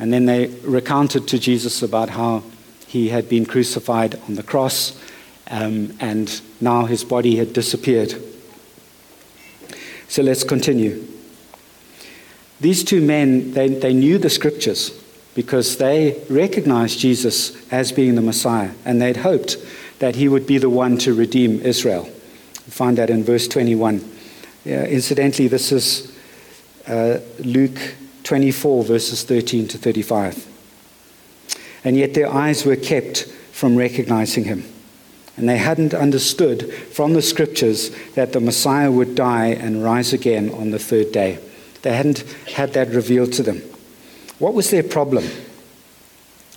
And 0.00 0.12
then 0.12 0.26
they 0.26 0.48
recounted 0.64 1.28
to 1.28 1.38
Jesus 1.38 1.80
about 1.80 2.10
how 2.10 2.42
he 2.88 3.10
had 3.10 3.28
been 3.28 3.46
crucified 3.46 4.20
on 4.26 4.34
the 4.34 4.42
cross 4.42 5.00
um, 5.46 5.96
and 6.00 6.40
now 6.60 6.86
his 6.86 7.04
body 7.04 7.36
had 7.36 7.52
disappeared. 7.52 8.16
So 10.08 10.24
let's 10.24 10.42
continue. 10.42 11.06
These 12.60 12.82
two 12.82 13.00
men, 13.00 13.52
they, 13.52 13.68
they 13.68 13.94
knew 13.94 14.18
the 14.18 14.28
scriptures 14.28 14.90
because 15.36 15.76
they 15.76 16.20
recognized 16.28 16.98
Jesus 16.98 17.70
as 17.70 17.92
being 17.92 18.16
the 18.16 18.22
Messiah, 18.22 18.72
and 18.84 19.00
they'd 19.00 19.18
hoped 19.18 19.56
that 20.00 20.16
he 20.16 20.26
would 20.26 20.48
be 20.48 20.58
the 20.58 20.68
one 20.68 20.98
to 20.98 21.14
redeem 21.14 21.60
Israel. 21.60 22.08
Find 22.70 22.96
that 22.98 23.10
in 23.10 23.24
verse 23.24 23.48
21. 23.48 24.08
Yeah, 24.64 24.84
incidentally, 24.84 25.48
this 25.48 25.72
is 25.72 26.16
uh, 26.86 27.18
Luke 27.40 27.78
24, 28.24 28.84
verses 28.84 29.24
13 29.24 29.68
to 29.68 29.78
35. 29.78 30.46
And 31.84 31.96
yet 31.96 32.14
their 32.14 32.32
eyes 32.32 32.64
were 32.64 32.76
kept 32.76 33.24
from 33.52 33.76
recognizing 33.76 34.44
him. 34.44 34.64
And 35.36 35.48
they 35.48 35.56
hadn't 35.58 35.94
understood 35.94 36.72
from 36.72 37.14
the 37.14 37.22
scriptures 37.22 37.90
that 38.14 38.32
the 38.32 38.40
Messiah 38.40 38.90
would 38.90 39.14
die 39.14 39.48
and 39.48 39.82
rise 39.82 40.12
again 40.12 40.50
on 40.50 40.70
the 40.70 40.78
third 40.78 41.12
day. 41.12 41.38
They 41.82 41.96
hadn't 41.96 42.20
had 42.54 42.74
that 42.74 42.88
revealed 42.88 43.32
to 43.34 43.42
them. 43.42 43.62
What 44.38 44.54
was 44.54 44.70
their 44.70 44.82
problem? 44.82 45.24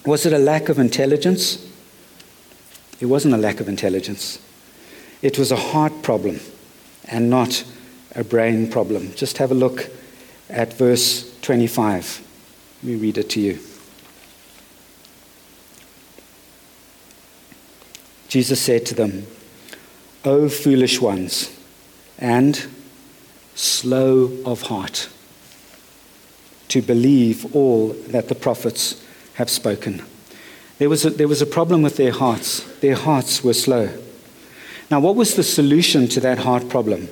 Was 0.06 0.26
it 0.26 0.34
a 0.34 0.38
lack 0.38 0.70
of 0.70 0.80
intelligence? 0.80 1.66
It 3.00 3.06
wasn't 3.06 3.34
a 3.34 3.38
lack 3.38 3.60
of 3.60 3.70
intelligence. 3.70 4.40
It 5.24 5.40
was 5.40 5.54
a 5.54 5.56
heart 5.56 6.02
problem 6.02 6.42
and 7.06 7.30
not 7.30 7.64
a 8.14 8.26
brain 8.26 8.70
problem. 8.70 9.14
Just 9.14 9.38
have 9.38 9.52
a 9.52 9.56
look 9.56 9.90
at 10.50 10.74
verse 10.74 11.34
25. 11.42 12.22
Let 12.84 12.92
me 12.92 12.96
read 12.98 13.18
it 13.18 13.30
to 13.32 13.40
you. 13.40 13.60
Jesus 18.28 18.62
said 18.62 18.86
to 18.88 18.96
them, 18.96 19.26
O 20.26 20.50
foolish 20.50 21.00
ones, 21.00 21.58
and 22.20 22.68
slow 23.56 24.30
of 24.46 24.64
heart 24.64 25.08
to 26.68 26.82
believe 26.82 27.56
all 27.56 27.90
that 28.08 28.28
the 28.28 28.36
prophets 28.36 29.02
have 29.36 29.50
spoken. 29.50 30.04
There 30.80 30.90
was, 30.90 31.06
a, 31.06 31.12
there 31.12 31.30
was 31.30 31.42
a 31.42 31.46
problem 31.46 31.82
with 31.82 31.96
their 31.96 32.12
hearts. 32.12 32.64
Their 32.80 32.96
hearts 32.96 33.42
were 33.42 33.54
slow. 33.54 34.03
Now, 34.92 35.00
what 35.00 35.16
was 35.16 35.36
the 35.36 35.44
solution 35.44 36.08
to 36.10 36.20
that 36.22 36.40
heart 36.40 36.70
problem? 36.70 37.10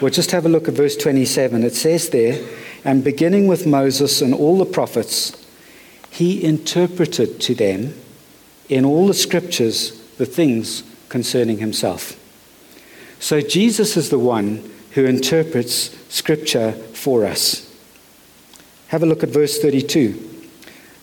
Well, 0.00 0.10
just 0.10 0.30
have 0.30 0.46
a 0.46 0.48
look 0.48 0.68
at 0.68 0.74
verse 0.74 0.96
27. 0.96 1.64
It 1.64 1.74
says 1.74 2.10
there, 2.10 2.46
and 2.84 3.02
beginning 3.02 3.46
with 3.46 3.66
Moses 3.66 4.20
and 4.20 4.34
all 4.34 4.58
the 4.58 4.66
prophets, 4.66 5.44
he 6.10 6.44
interpreted 6.44 7.40
to 7.40 7.54
them 7.54 7.94
in 8.68 8.84
all 8.84 9.06
the 9.06 9.14
scriptures 9.14 10.00
the 10.18 10.26
things 10.26 10.82
concerning 11.08 11.58
himself. 11.58 12.18
So 13.18 13.40
Jesus 13.40 13.96
is 13.96 14.10
the 14.10 14.18
one 14.18 14.70
who 14.92 15.04
interprets 15.04 15.96
scripture 16.12 16.72
for 16.72 17.24
us. 17.24 17.74
Have 18.88 19.02
a 19.02 19.06
look 19.06 19.22
at 19.22 19.30
verse 19.30 19.58
32. 19.58 20.48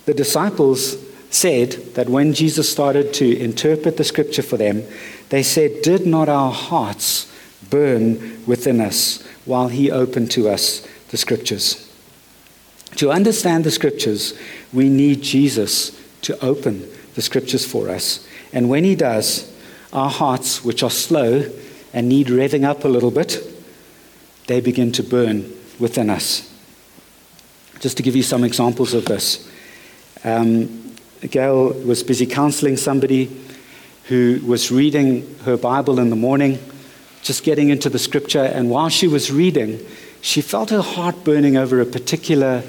The 0.06 0.14
disciples 0.14 0.96
said 1.34 1.72
that 1.96 2.10
when 2.10 2.34
Jesus 2.34 2.72
started 2.72 3.14
to 3.16 3.38
interpret 3.38 3.98
the 3.98 4.04
scripture 4.04 4.44
for 4.44 4.58
them, 4.58 4.84
they 5.30 5.44
said, 5.44 5.82
Did 5.82 6.06
not 6.06 6.30
our 6.30 6.52
hearts 6.52 7.32
burn 7.70 8.46
within 8.46 8.80
us 8.80 9.22
while 9.46 9.68
he 9.68 9.90
opened 9.90 10.30
to 10.32 10.50
us 10.50 10.88
the 11.10 11.18
scriptures? 11.18 11.90
To 12.98 13.12
understand 13.12 13.64
the 13.64 13.72
scriptures, 13.72 14.38
we 14.72 14.90
need 14.90 15.24
Jesus 15.24 16.00
to 16.22 16.40
open 16.44 16.88
the 17.16 17.22
scriptures 17.22 17.66
for 17.66 17.90
us. 17.90 18.28
And 18.54 18.70
when 18.70 18.84
he 18.84 18.96
does, 18.96 19.52
our 19.92 20.10
hearts, 20.10 20.64
which 20.64 20.84
are 20.84 20.90
slow 20.92 21.52
and 21.94 22.10
need 22.10 22.28
revving 22.28 22.64
up 22.64 22.84
a 22.84 22.88
little 22.88 23.12
bit, 23.12 23.40
they 24.48 24.62
begin 24.62 24.92
to 24.94 25.04
burn 25.04 25.52
within 25.80 26.10
us. 26.10 26.50
Just 27.80 27.98
to 27.98 28.04
give 28.04 28.16
you 28.16 28.24
some 28.24 28.44
examples 28.44 28.94
of 28.94 29.06
this, 29.06 29.50
um, 30.24 30.83
Gail 31.32 31.70
was 31.70 32.04
busy 32.04 32.26
counseling 32.26 32.78
somebody 32.78 33.30
who 34.06 34.42
was 34.46 34.72
reading 34.72 35.36
her 35.46 35.58
Bible 35.58 36.00
in 36.00 36.10
the 36.10 36.16
morning, 36.16 36.60
just 37.22 37.44
getting 37.44 37.70
into 37.70 37.90
the 37.90 38.00
scripture, 38.00 38.44
and 38.44 38.70
while 38.70 38.90
she 38.90 39.08
was 39.08 39.32
reading, 39.32 39.80
she 40.22 40.42
felt 40.42 40.70
her 40.70 40.82
heart 40.82 41.24
burning 41.24 41.58
over 41.58 41.80
a 41.80 41.86
particular 41.86 42.64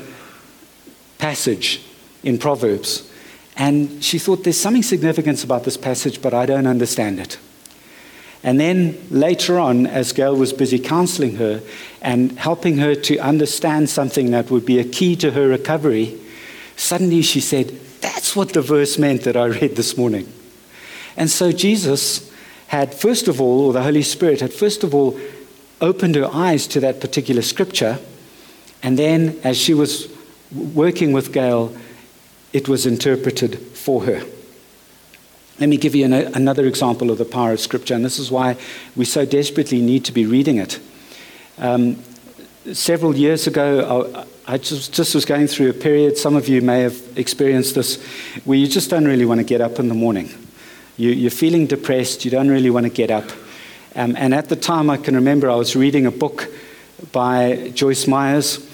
passage 1.19 1.83
in 2.23 2.39
Proverbs. 2.39 3.11
And 3.57 4.03
she 4.03 4.19
thought, 4.19 4.45
there's 4.45 4.61
something 4.61 4.83
significant 4.83 5.43
about 5.45 5.65
this 5.65 5.77
passage, 5.77 6.21
but 6.21 6.35
I 6.35 6.47
don't 6.47 6.67
understand 6.67 7.21
it. 7.21 7.39
And 8.43 8.61
then 8.61 8.99
later 9.11 9.59
on, 9.59 9.87
as 9.87 10.13
Gail 10.13 10.37
was 10.37 10.53
busy 10.53 10.79
counseling 10.79 11.37
her 11.37 11.63
and 12.03 12.39
helping 12.39 12.79
her 12.79 12.95
to 12.95 13.19
understand 13.19 13.89
something 13.89 14.33
that 14.33 14.51
would 14.51 14.67
be 14.67 14.79
a 14.79 14.85
key 14.85 15.17
to 15.17 15.31
her 15.31 15.49
recovery, 15.49 16.19
suddenly 16.77 17.23
she 17.23 17.41
said, 17.41 17.79
What 18.35 18.53
the 18.53 18.63
verse 18.63 18.99
meant 18.99 19.23
that 19.23 19.37
I 19.37 19.47
read 19.47 19.77
this 19.77 19.97
morning. 19.97 20.33
And 21.17 21.31
so 21.31 21.53
Jesus 21.53 22.31
had, 22.67 22.95
first 22.95 23.29
of 23.29 23.41
all, 23.41 23.61
or 23.61 23.73
the 23.73 23.83
Holy 23.83 24.03
Spirit 24.03 24.41
had, 24.41 24.53
first 24.53 24.83
of 24.83 24.95
all, 24.95 25.19
opened 25.81 26.17
her 26.17 26.29
eyes 26.33 26.67
to 26.69 26.81
that 26.81 27.01
particular 27.01 27.43
scripture. 27.43 27.99
And 28.83 28.99
then, 28.99 29.39
as 29.45 29.57
she 29.57 29.75
was 29.75 30.09
working 30.53 31.13
with 31.13 31.33
Gail, 31.33 31.77
it 32.53 32.69
was 32.69 32.87
interpreted 32.87 33.59
for 33.59 34.05
her. 34.05 34.23
Let 35.61 35.69
me 35.69 35.77
give 35.77 35.95
you 35.95 36.05
an, 36.05 36.13
another 36.13 36.67
example 36.67 37.11
of 37.11 37.19
the 37.19 37.25
power 37.25 37.53
of 37.53 37.61
Scripture, 37.61 37.95
and 37.95 38.05
this 38.05 38.19
is 38.19 38.31
why 38.31 38.57
we 38.97 39.05
so 39.05 39.25
desperately 39.25 39.81
need 39.81 40.05
to 40.07 40.13
be 40.13 40.27
reading 40.27 40.59
it. 40.59 40.81
Um, 41.59 42.03
several 42.73 43.15
years 43.15 43.47
ago, 43.47 44.27
I, 44.47 44.55
I 44.55 44.59
just, 44.59 44.93
just, 44.93 45.15
was 45.15 45.25
going 45.25 45.47
through 45.47 45.71
a 45.71 45.75
period, 45.75 46.17
some 46.17 46.37
of 46.37 46.49
you 46.49 46.63
may 46.63 46.81
have 46.81 46.99
experienced 47.17 47.75
this, 47.75 48.03
where 48.45 48.59
you 48.59 48.67
just 48.67 48.91
don't 48.91 49.05
really 49.05 49.27
want 49.27 49.41
to 49.41 49.45
get 49.45 49.61
up 49.61 49.79
in 49.79 49.89
the 49.89 49.95
morning. 49.95 50.31
You, 50.97 51.27
are 51.27 51.31
feeling 51.31 51.67
depressed, 51.67 52.25
you 52.25 52.31
don't 52.31 52.49
really 52.49 52.71
want 52.71 52.87
to 52.87 52.91
get 52.91 53.11
up. 53.11 53.31
Um, 53.95 54.17
and 54.17 54.35
at 54.35 54.49
the 54.49 54.57
time, 54.57 54.91
I 54.91 54.97
can 54.97 55.15
remember 55.15 55.51
I 55.51 55.57
was 55.57 55.77
reading 55.77 56.07
a 56.07 56.11
book 56.11 56.49
by 57.13 57.71
Joyce 57.75 58.07
Meyers, 58.07 58.67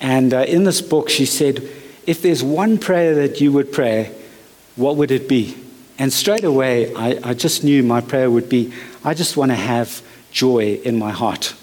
and 0.00 0.32
uh, 0.32 0.38
in 0.38 0.64
this 0.64 0.80
book, 0.80 1.08
she 1.08 1.26
said, 1.26 1.62
If 2.06 2.22
there's 2.22 2.42
one 2.42 2.78
prayer 2.78 3.14
that 3.14 3.40
you 3.40 3.52
would 3.52 3.72
pray, 3.72 4.14
what 4.76 4.96
would 4.96 5.10
it 5.10 5.28
be? 5.28 5.56
And 5.98 6.12
straight 6.12 6.44
away, 6.44 6.94
I, 6.94 7.18
I 7.22 7.34
just 7.34 7.64
knew 7.64 7.82
my 7.82 8.00
prayer 8.00 8.30
would 8.30 8.48
be, 8.48 8.72
I 9.04 9.14
just 9.14 9.36
want 9.36 9.50
to 9.50 9.56
have 9.56 10.02
joy 10.30 10.80
in 10.84 10.98
my 10.98 11.10
heart. 11.10 11.54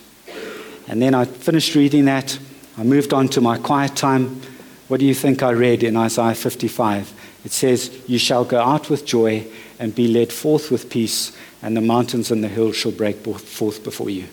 And 0.89 0.99
then 0.99 1.13
I 1.13 1.25
finished 1.25 1.75
reading 1.75 2.05
that. 2.05 2.37
I 2.75 2.83
moved 2.83 3.13
on 3.13 3.27
to 3.29 3.41
my 3.41 3.59
quiet 3.59 3.95
time. 3.95 4.41
What 4.87 4.99
do 4.99 5.05
you 5.05 5.13
think 5.13 5.43
I 5.43 5.51
read 5.51 5.83
in 5.83 5.95
Isaiah 5.95 6.33
55? 6.33 7.13
It 7.45 7.51
says, 7.51 8.01
You 8.07 8.17
shall 8.17 8.43
go 8.43 8.59
out 8.59 8.89
with 8.89 9.05
joy 9.05 9.45
and 9.77 9.93
be 9.93 10.07
led 10.07 10.33
forth 10.33 10.71
with 10.71 10.89
peace, 10.89 11.31
and 11.61 11.77
the 11.77 11.81
mountains 11.81 12.31
and 12.31 12.43
the 12.43 12.47
hills 12.47 12.75
shall 12.75 12.91
break 12.91 13.17
forth 13.17 13.83
before 13.83 14.09
you. 14.09 14.25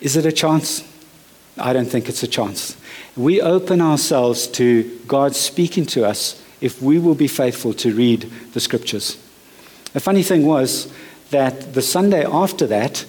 Is 0.00 0.16
it 0.16 0.26
a 0.26 0.32
chance? 0.32 0.82
I 1.56 1.72
don't 1.72 1.88
think 1.88 2.08
it's 2.08 2.24
a 2.24 2.28
chance. 2.28 2.76
We 3.16 3.40
open 3.40 3.80
ourselves 3.80 4.48
to 4.48 4.98
God 5.06 5.36
speaking 5.36 5.86
to 5.86 6.04
us 6.04 6.42
if 6.60 6.82
we 6.82 6.98
will 6.98 7.14
be 7.14 7.28
faithful 7.28 7.74
to 7.74 7.94
read 7.94 8.22
the 8.54 8.60
scriptures. 8.60 9.16
The 9.92 10.00
funny 10.00 10.24
thing 10.24 10.44
was 10.44 10.92
that 11.30 11.74
the 11.74 11.82
Sunday 11.82 12.24
after 12.24 12.66
that, 12.66 13.04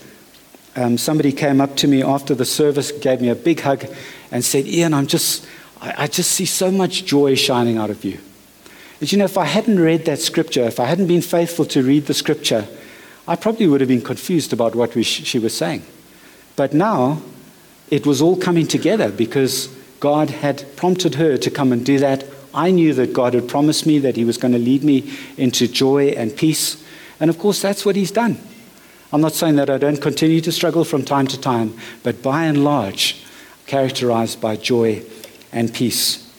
um, 0.75 0.97
somebody 0.97 1.31
came 1.31 1.61
up 1.61 1.75
to 1.77 1.87
me 1.87 2.03
after 2.03 2.35
the 2.35 2.45
service, 2.45 2.91
gave 2.91 3.21
me 3.21 3.29
a 3.29 3.35
big 3.35 3.61
hug, 3.61 3.85
and 4.31 4.43
said, 4.43 4.65
Ian, 4.65 4.93
I'm 4.93 5.07
just, 5.07 5.47
I, 5.81 6.03
I 6.03 6.07
just 6.07 6.31
see 6.31 6.45
so 6.45 6.71
much 6.71 7.05
joy 7.05 7.35
shining 7.35 7.77
out 7.77 7.89
of 7.89 8.03
you. 8.03 8.19
But 8.99 9.11
you 9.11 9.17
know, 9.17 9.25
if 9.25 9.37
I 9.37 9.45
hadn't 9.45 9.79
read 9.79 10.05
that 10.05 10.19
scripture, 10.19 10.63
if 10.63 10.79
I 10.79 10.85
hadn't 10.85 11.07
been 11.07 11.21
faithful 11.21 11.65
to 11.65 11.83
read 11.83 12.05
the 12.05 12.13
scripture, 12.13 12.67
I 13.27 13.35
probably 13.35 13.67
would 13.67 13.81
have 13.81 13.87
been 13.87 14.01
confused 14.01 14.53
about 14.53 14.75
what 14.75 14.95
we, 14.95 15.03
she 15.03 15.39
was 15.39 15.55
saying. 15.55 15.83
But 16.55 16.73
now, 16.73 17.21
it 17.89 18.05
was 18.05 18.21
all 18.21 18.35
coming 18.35 18.67
together 18.67 19.11
because 19.11 19.67
God 19.99 20.29
had 20.29 20.65
prompted 20.75 21.15
her 21.15 21.37
to 21.37 21.49
come 21.49 21.71
and 21.71 21.85
do 21.85 21.99
that 21.99 22.23
I 22.53 22.71
knew 22.71 22.93
that 22.95 23.13
God 23.13 23.33
had 23.33 23.47
promised 23.47 23.85
me 23.85 23.99
that 23.99 24.15
He 24.15 24.25
was 24.25 24.37
going 24.37 24.53
to 24.53 24.59
lead 24.59 24.83
me 24.83 25.11
into 25.37 25.67
joy 25.67 26.09
and 26.09 26.35
peace. 26.35 26.83
And 27.19 27.29
of 27.29 27.37
course, 27.37 27.61
that's 27.61 27.85
what 27.85 27.95
He's 27.95 28.11
done. 28.11 28.37
I'm 29.11 29.21
not 29.21 29.33
saying 29.33 29.55
that 29.55 29.69
I 29.69 29.77
don't 29.77 30.01
continue 30.01 30.39
to 30.41 30.51
struggle 30.51 30.83
from 30.83 31.03
time 31.03 31.27
to 31.27 31.39
time, 31.39 31.75
but 32.03 32.21
by 32.21 32.45
and 32.45 32.63
large, 32.63 33.23
characterized 33.65 34.39
by 34.39 34.55
joy 34.55 35.03
and 35.51 35.73
peace. 35.73 36.31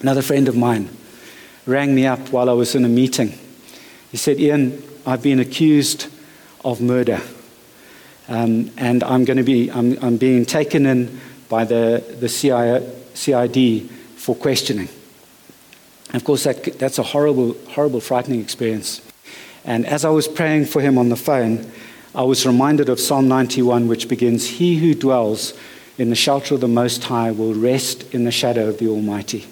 Another 0.00 0.22
friend 0.22 0.48
of 0.48 0.56
mine 0.56 0.88
rang 1.66 1.94
me 1.94 2.06
up 2.06 2.30
while 2.30 2.48
I 2.48 2.54
was 2.54 2.74
in 2.74 2.84
a 2.84 2.88
meeting. 2.88 3.38
He 4.10 4.16
said, 4.16 4.38
Ian, 4.40 4.82
I've 5.04 5.22
been 5.22 5.40
accused 5.40 6.08
of 6.64 6.80
murder. 6.80 7.20
Um, 8.28 8.70
and 8.76 9.04
I'm 9.04 9.24
going 9.24 9.36
to 9.36 9.44
be, 9.44 9.70
I'm, 9.70 9.98
I'm 10.02 10.16
being 10.16 10.44
taken 10.44 10.86
in 10.86 11.20
by 11.48 11.64
the, 11.64 12.02
the 12.18 12.28
CID 12.28 13.90
for 14.16 14.34
questioning. 14.34 14.88
And 16.08 16.16
of 16.16 16.24
course, 16.24 16.44
that, 16.44 16.78
that's 16.78 16.98
a 16.98 17.02
horrible, 17.02 17.54
horrible, 17.68 18.00
frightening 18.00 18.40
experience. 18.40 19.05
And 19.66 19.84
as 19.84 20.04
I 20.04 20.08
was 20.08 20.26
praying 20.26 20.66
for 20.66 20.80
him 20.80 20.96
on 20.96 21.10
the 21.10 21.16
phone, 21.16 21.70
I 22.14 22.22
was 22.22 22.46
reminded 22.46 22.88
of 22.88 22.98
Psalm 22.98 23.28
91, 23.28 23.88
which 23.88 24.08
begins 24.08 24.46
He 24.46 24.76
who 24.76 24.94
dwells 24.94 25.52
in 25.98 26.08
the 26.08 26.16
shelter 26.16 26.54
of 26.54 26.62
the 26.62 26.68
Most 26.68 27.04
High 27.04 27.30
will 27.30 27.52
rest 27.52 28.14
in 28.14 28.24
the 28.24 28.30
shadow 28.30 28.68
of 28.68 28.78
the 28.78 28.88
Almighty. 28.88 29.46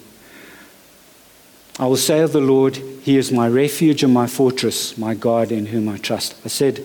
I 1.77 1.85
will 1.85 1.97
say 1.97 2.21
of 2.21 2.31
the 2.31 2.41
Lord, 2.41 2.77
He 2.77 3.17
is 3.17 3.31
my 3.31 3.47
refuge 3.47 4.01
and 4.01 4.13
my 4.13 4.25
fortress, 4.25 4.97
my 4.97 5.13
God 5.13 5.51
in 5.51 5.67
whom 5.67 5.87
I 5.89 5.97
trust. 5.97 6.33
I 6.43 6.47
said, 6.47 6.83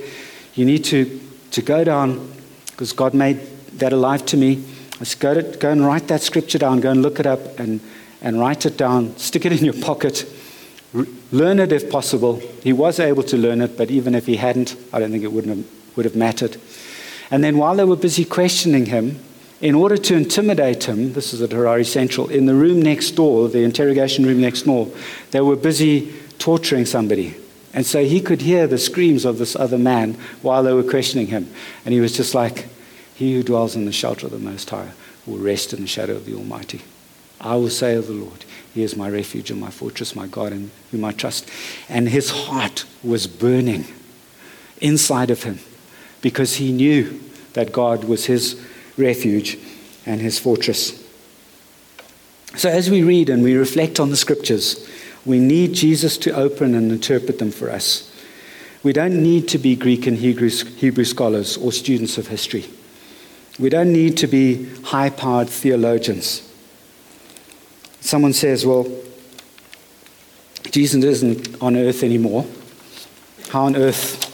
You 0.54 0.66
need 0.66 0.84
to, 0.86 1.20
to 1.52 1.62
go 1.62 1.84
down, 1.84 2.32
because 2.66 2.92
God 2.92 3.14
made 3.14 3.40
that 3.78 3.92
alive 3.92 4.26
to 4.26 4.36
me. 4.36 4.62
I 5.00 5.04
said, 5.04 5.20
go, 5.20 5.34
to, 5.40 5.58
go 5.58 5.70
and 5.70 5.86
write 5.86 6.08
that 6.08 6.20
scripture 6.20 6.58
down, 6.58 6.80
go 6.80 6.90
and 6.90 7.00
look 7.00 7.20
it 7.20 7.26
up, 7.26 7.58
and 7.58 7.80
and 8.20 8.38
write 8.38 8.66
it 8.66 8.76
down, 8.76 9.16
stick 9.16 9.46
it 9.46 9.52
in 9.52 9.64
your 9.64 9.80
pocket, 9.82 10.26
learn 10.92 11.58
it 11.60 11.72
if 11.72 11.90
possible. 11.90 12.36
He 12.62 12.72
was 12.72 12.98
able 12.98 13.22
to 13.24 13.36
learn 13.36 13.60
it, 13.60 13.76
but 13.76 13.90
even 13.90 14.14
if 14.14 14.26
he 14.26 14.36
hadn't, 14.36 14.76
I 14.92 14.98
don't 14.98 15.10
think 15.10 15.24
it 15.24 15.32
wouldn't 15.32 15.56
have, 15.56 15.96
would 15.96 16.04
have 16.04 16.16
mattered. 16.16 16.56
And 17.30 17.44
then 17.44 17.58
while 17.58 17.76
they 17.76 17.84
were 17.84 17.96
busy 17.96 18.24
questioning 18.24 18.86
him, 18.86 19.20
in 19.60 19.74
order 19.74 19.96
to 19.96 20.16
intimidate 20.16 20.84
him, 20.84 21.12
this 21.12 21.34
is 21.34 21.42
at 21.42 21.50
Harare 21.50 21.86
Central, 21.86 22.28
in 22.28 22.46
the 22.46 22.54
room 22.54 22.80
next 22.80 23.10
door, 23.12 23.48
the 23.48 23.62
interrogation 23.62 24.24
room 24.24 24.40
next 24.40 24.62
door, 24.62 24.88
they 25.32 25.40
were 25.40 25.56
busy 25.56 26.12
torturing 26.38 26.86
somebody. 26.86 27.36
And 27.72 27.86
so 27.86 28.04
he 28.04 28.20
could 28.20 28.40
hear 28.40 28.66
the 28.66 28.78
screams 28.78 29.24
of 29.24 29.38
this 29.38 29.54
other 29.54 29.78
man 29.78 30.14
while 30.42 30.62
they 30.62 30.72
were 30.72 30.82
questioning 30.82 31.28
him. 31.28 31.52
And 31.84 31.92
he 31.92 32.00
was 32.00 32.16
just 32.16 32.34
like, 32.34 32.68
He 33.14 33.34
who 33.34 33.42
dwells 33.42 33.76
in 33.76 33.84
the 33.84 33.92
shelter 33.92 34.26
of 34.26 34.32
the 34.32 34.38
Most 34.38 34.70
High 34.70 34.90
will 35.26 35.38
rest 35.38 35.72
in 35.72 35.82
the 35.82 35.86
shadow 35.86 36.16
of 36.16 36.24
the 36.24 36.34
Almighty. 36.34 36.80
I 37.40 37.54
will 37.56 37.70
say 37.70 37.94
of 37.94 38.06
the 38.06 38.14
Lord, 38.14 38.44
He 38.74 38.82
is 38.82 38.96
my 38.96 39.08
refuge 39.08 39.50
and 39.50 39.60
my 39.60 39.70
fortress, 39.70 40.14
my 40.14 40.26
God 40.26 40.52
in 40.52 40.70
whom 40.90 41.04
I 41.04 41.12
trust. 41.12 41.48
And 41.88 42.08
his 42.08 42.30
heart 42.30 42.84
was 43.02 43.26
burning 43.26 43.84
inside 44.80 45.30
of 45.30 45.42
him 45.42 45.58
because 46.20 46.56
he 46.56 46.72
knew 46.72 47.20
that 47.54 47.72
God 47.72 48.04
was 48.04 48.26
his 48.26 48.60
refuge 48.96 49.58
and 50.06 50.20
his 50.20 50.38
fortress. 50.38 50.96
So, 52.56 52.68
as 52.68 52.90
we 52.90 53.02
read 53.02 53.28
and 53.28 53.42
we 53.42 53.54
reflect 53.54 54.00
on 54.00 54.10
the 54.10 54.16
scriptures, 54.16 54.88
we 55.24 55.38
need 55.38 55.74
Jesus 55.74 56.16
to 56.18 56.34
open 56.34 56.74
and 56.74 56.90
interpret 56.90 57.38
them 57.38 57.50
for 57.50 57.70
us. 57.70 58.06
We 58.82 58.92
don't 58.92 59.22
need 59.22 59.46
to 59.48 59.58
be 59.58 59.76
Greek 59.76 60.06
and 60.06 60.16
Hebrew, 60.16 60.48
Hebrew 60.48 61.04
scholars 61.04 61.56
or 61.56 61.70
students 61.70 62.18
of 62.18 62.28
history. 62.28 62.66
We 63.58 63.68
don't 63.68 63.92
need 63.92 64.16
to 64.18 64.26
be 64.26 64.68
high 64.84 65.10
powered 65.10 65.50
theologians. 65.50 66.49
Someone 68.00 68.32
says, 68.32 68.64
well, 68.64 68.86
Jesus 70.70 71.02
isn't 71.04 71.60
on 71.62 71.76
earth 71.76 72.02
anymore. 72.02 72.46
How 73.50 73.64
on 73.64 73.76
earth 73.76 74.26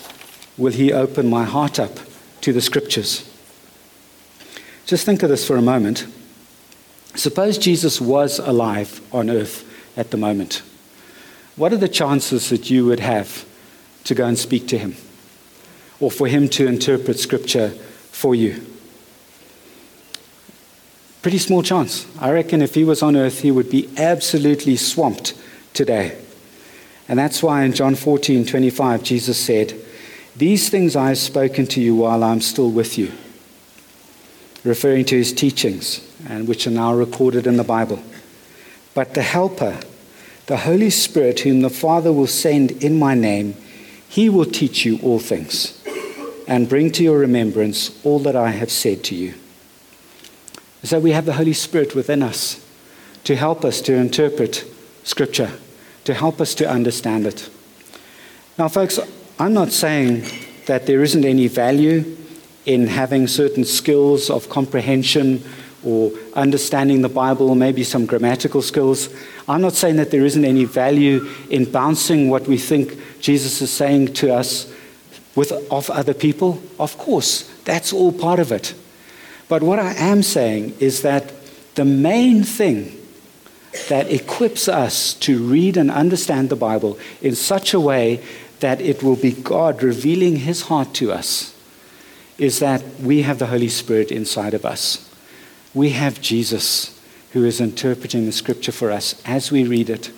will 0.58 0.72
he 0.72 0.92
open 0.92 1.28
my 1.28 1.44
heart 1.44 1.78
up 1.78 1.98
to 2.42 2.52
the 2.52 2.60
scriptures? 2.60 3.28
Just 4.86 5.04
think 5.04 5.22
of 5.22 5.30
this 5.30 5.46
for 5.46 5.56
a 5.56 5.62
moment. 5.62 6.06
Suppose 7.14 7.58
Jesus 7.58 8.00
was 8.00 8.38
alive 8.38 9.00
on 9.12 9.30
earth 9.30 9.64
at 9.96 10.10
the 10.10 10.16
moment. 10.16 10.62
What 11.56 11.72
are 11.72 11.78
the 11.78 11.88
chances 11.88 12.50
that 12.50 12.70
you 12.70 12.84
would 12.86 13.00
have 13.00 13.46
to 14.04 14.14
go 14.14 14.26
and 14.26 14.38
speak 14.38 14.68
to 14.68 14.78
him? 14.78 14.94
Or 15.98 16.10
for 16.10 16.28
him 16.28 16.48
to 16.50 16.66
interpret 16.66 17.18
scripture 17.18 17.70
for 17.70 18.34
you? 18.34 18.64
Pretty 21.26 21.38
small 21.38 21.64
chance. 21.64 22.06
I 22.20 22.30
reckon 22.30 22.62
if 22.62 22.76
he 22.76 22.84
was 22.84 23.02
on 23.02 23.16
earth, 23.16 23.40
he 23.40 23.50
would 23.50 23.68
be 23.68 23.90
absolutely 23.96 24.76
swamped 24.76 25.34
today. 25.74 26.16
And 27.08 27.18
that's 27.18 27.42
why 27.42 27.64
in 27.64 27.72
John 27.72 27.96
14 27.96 28.46
25, 28.46 29.02
Jesus 29.02 29.36
said, 29.36 29.74
These 30.36 30.68
things 30.68 30.94
I 30.94 31.08
have 31.08 31.18
spoken 31.18 31.66
to 31.66 31.80
you 31.80 31.96
while 31.96 32.22
I'm 32.22 32.40
still 32.40 32.70
with 32.70 32.96
you, 32.96 33.10
referring 34.62 35.04
to 35.06 35.16
his 35.16 35.32
teachings, 35.32 36.00
and 36.28 36.46
which 36.46 36.64
are 36.64 36.70
now 36.70 36.94
recorded 36.94 37.48
in 37.48 37.56
the 37.56 37.64
Bible. 37.64 38.00
But 38.94 39.14
the 39.14 39.22
Helper, 39.22 39.80
the 40.46 40.58
Holy 40.58 40.90
Spirit, 40.90 41.40
whom 41.40 41.62
the 41.62 41.70
Father 41.70 42.12
will 42.12 42.28
send 42.28 42.70
in 42.84 43.00
my 43.00 43.16
name, 43.16 43.56
he 44.08 44.28
will 44.28 44.44
teach 44.44 44.84
you 44.84 45.00
all 45.02 45.18
things 45.18 45.82
and 46.46 46.68
bring 46.68 46.92
to 46.92 47.02
your 47.02 47.18
remembrance 47.18 48.00
all 48.04 48.20
that 48.20 48.36
I 48.36 48.50
have 48.50 48.70
said 48.70 49.02
to 49.02 49.16
you 49.16 49.34
that 50.90 51.02
we 51.02 51.12
have 51.12 51.26
the 51.26 51.34
Holy 51.34 51.52
Spirit 51.52 51.94
within 51.94 52.22
us 52.22 52.64
to 53.24 53.34
help 53.34 53.64
us 53.64 53.80
to 53.82 53.94
interpret 53.94 54.64
Scripture, 55.02 55.50
to 56.04 56.14
help 56.14 56.40
us 56.40 56.54
to 56.54 56.68
understand 56.68 57.26
it. 57.26 57.48
Now, 58.58 58.68
folks, 58.68 58.98
I'm 59.38 59.52
not 59.52 59.72
saying 59.72 60.24
that 60.66 60.86
there 60.86 61.02
isn't 61.02 61.24
any 61.24 61.48
value 61.48 62.16
in 62.64 62.86
having 62.86 63.26
certain 63.26 63.64
skills 63.64 64.30
of 64.30 64.48
comprehension 64.48 65.42
or 65.84 66.10
understanding 66.34 67.02
the 67.02 67.08
Bible, 67.08 67.54
maybe 67.54 67.84
some 67.84 68.06
grammatical 68.06 68.60
skills. 68.62 69.08
I'm 69.46 69.60
not 69.60 69.74
saying 69.74 69.96
that 69.96 70.10
there 70.10 70.24
isn't 70.24 70.44
any 70.44 70.64
value 70.64 71.28
in 71.48 71.70
bouncing 71.70 72.28
what 72.28 72.48
we 72.48 72.58
think 72.58 72.98
Jesus 73.20 73.62
is 73.62 73.70
saying 73.70 74.14
to 74.14 74.34
us 74.34 74.72
with, 75.36 75.52
of 75.70 75.88
other 75.90 76.14
people? 76.14 76.60
Of 76.80 76.98
course, 76.98 77.48
that's 77.64 77.92
all 77.92 78.10
part 78.10 78.40
of 78.40 78.50
it. 78.50 78.74
But 79.48 79.62
what 79.62 79.78
I 79.78 79.92
am 79.94 80.22
saying 80.22 80.76
is 80.80 81.02
that 81.02 81.32
the 81.74 81.84
main 81.84 82.42
thing 82.42 82.92
that 83.88 84.10
equips 84.10 84.68
us 84.68 85.14
to 85.14 85.42
read 85.46 85.76
and 85.76 85.90
understand 85.90 86.48
the 86.48 86.56
Bible 86.56 86.98
in 87.20 87.34
such 87.34 87.74
a 87.74 87.80
way 87.80 88.22
that 88.60 88.80
it 88.80 89.02
will 89.02 89.16
be 89.16 89.32
God 89.32 89.82
revealing 89.82 90.36
His 90.36 90.62
heart 90.62 90.94
to 90.94 91.12
us 91.12 91.54
is 92.38 92.58
that 92.58 92.82
we 93.00 93.22
have 93.22 93.38
the 93.38 93.46
Holy 93.46 93.68
Spirit 93.68 94.10
inside 94.10 94.54
of 94.54 94.64
us. 94.64 95.10
We 95.74 95.90
have 95.90 96.20
Jesus 96.20 96.98
who 97.32 97.44
is 97.44 97.60
interpreting 97.60 98.24
the 98.24 98.32
scripture 98.32 98.72
for 98.72 98.90
us 98.90 99.20
as 99.24 99.52
we 99.52 99.64
read 99.64 99.90
it. 99.90 100.10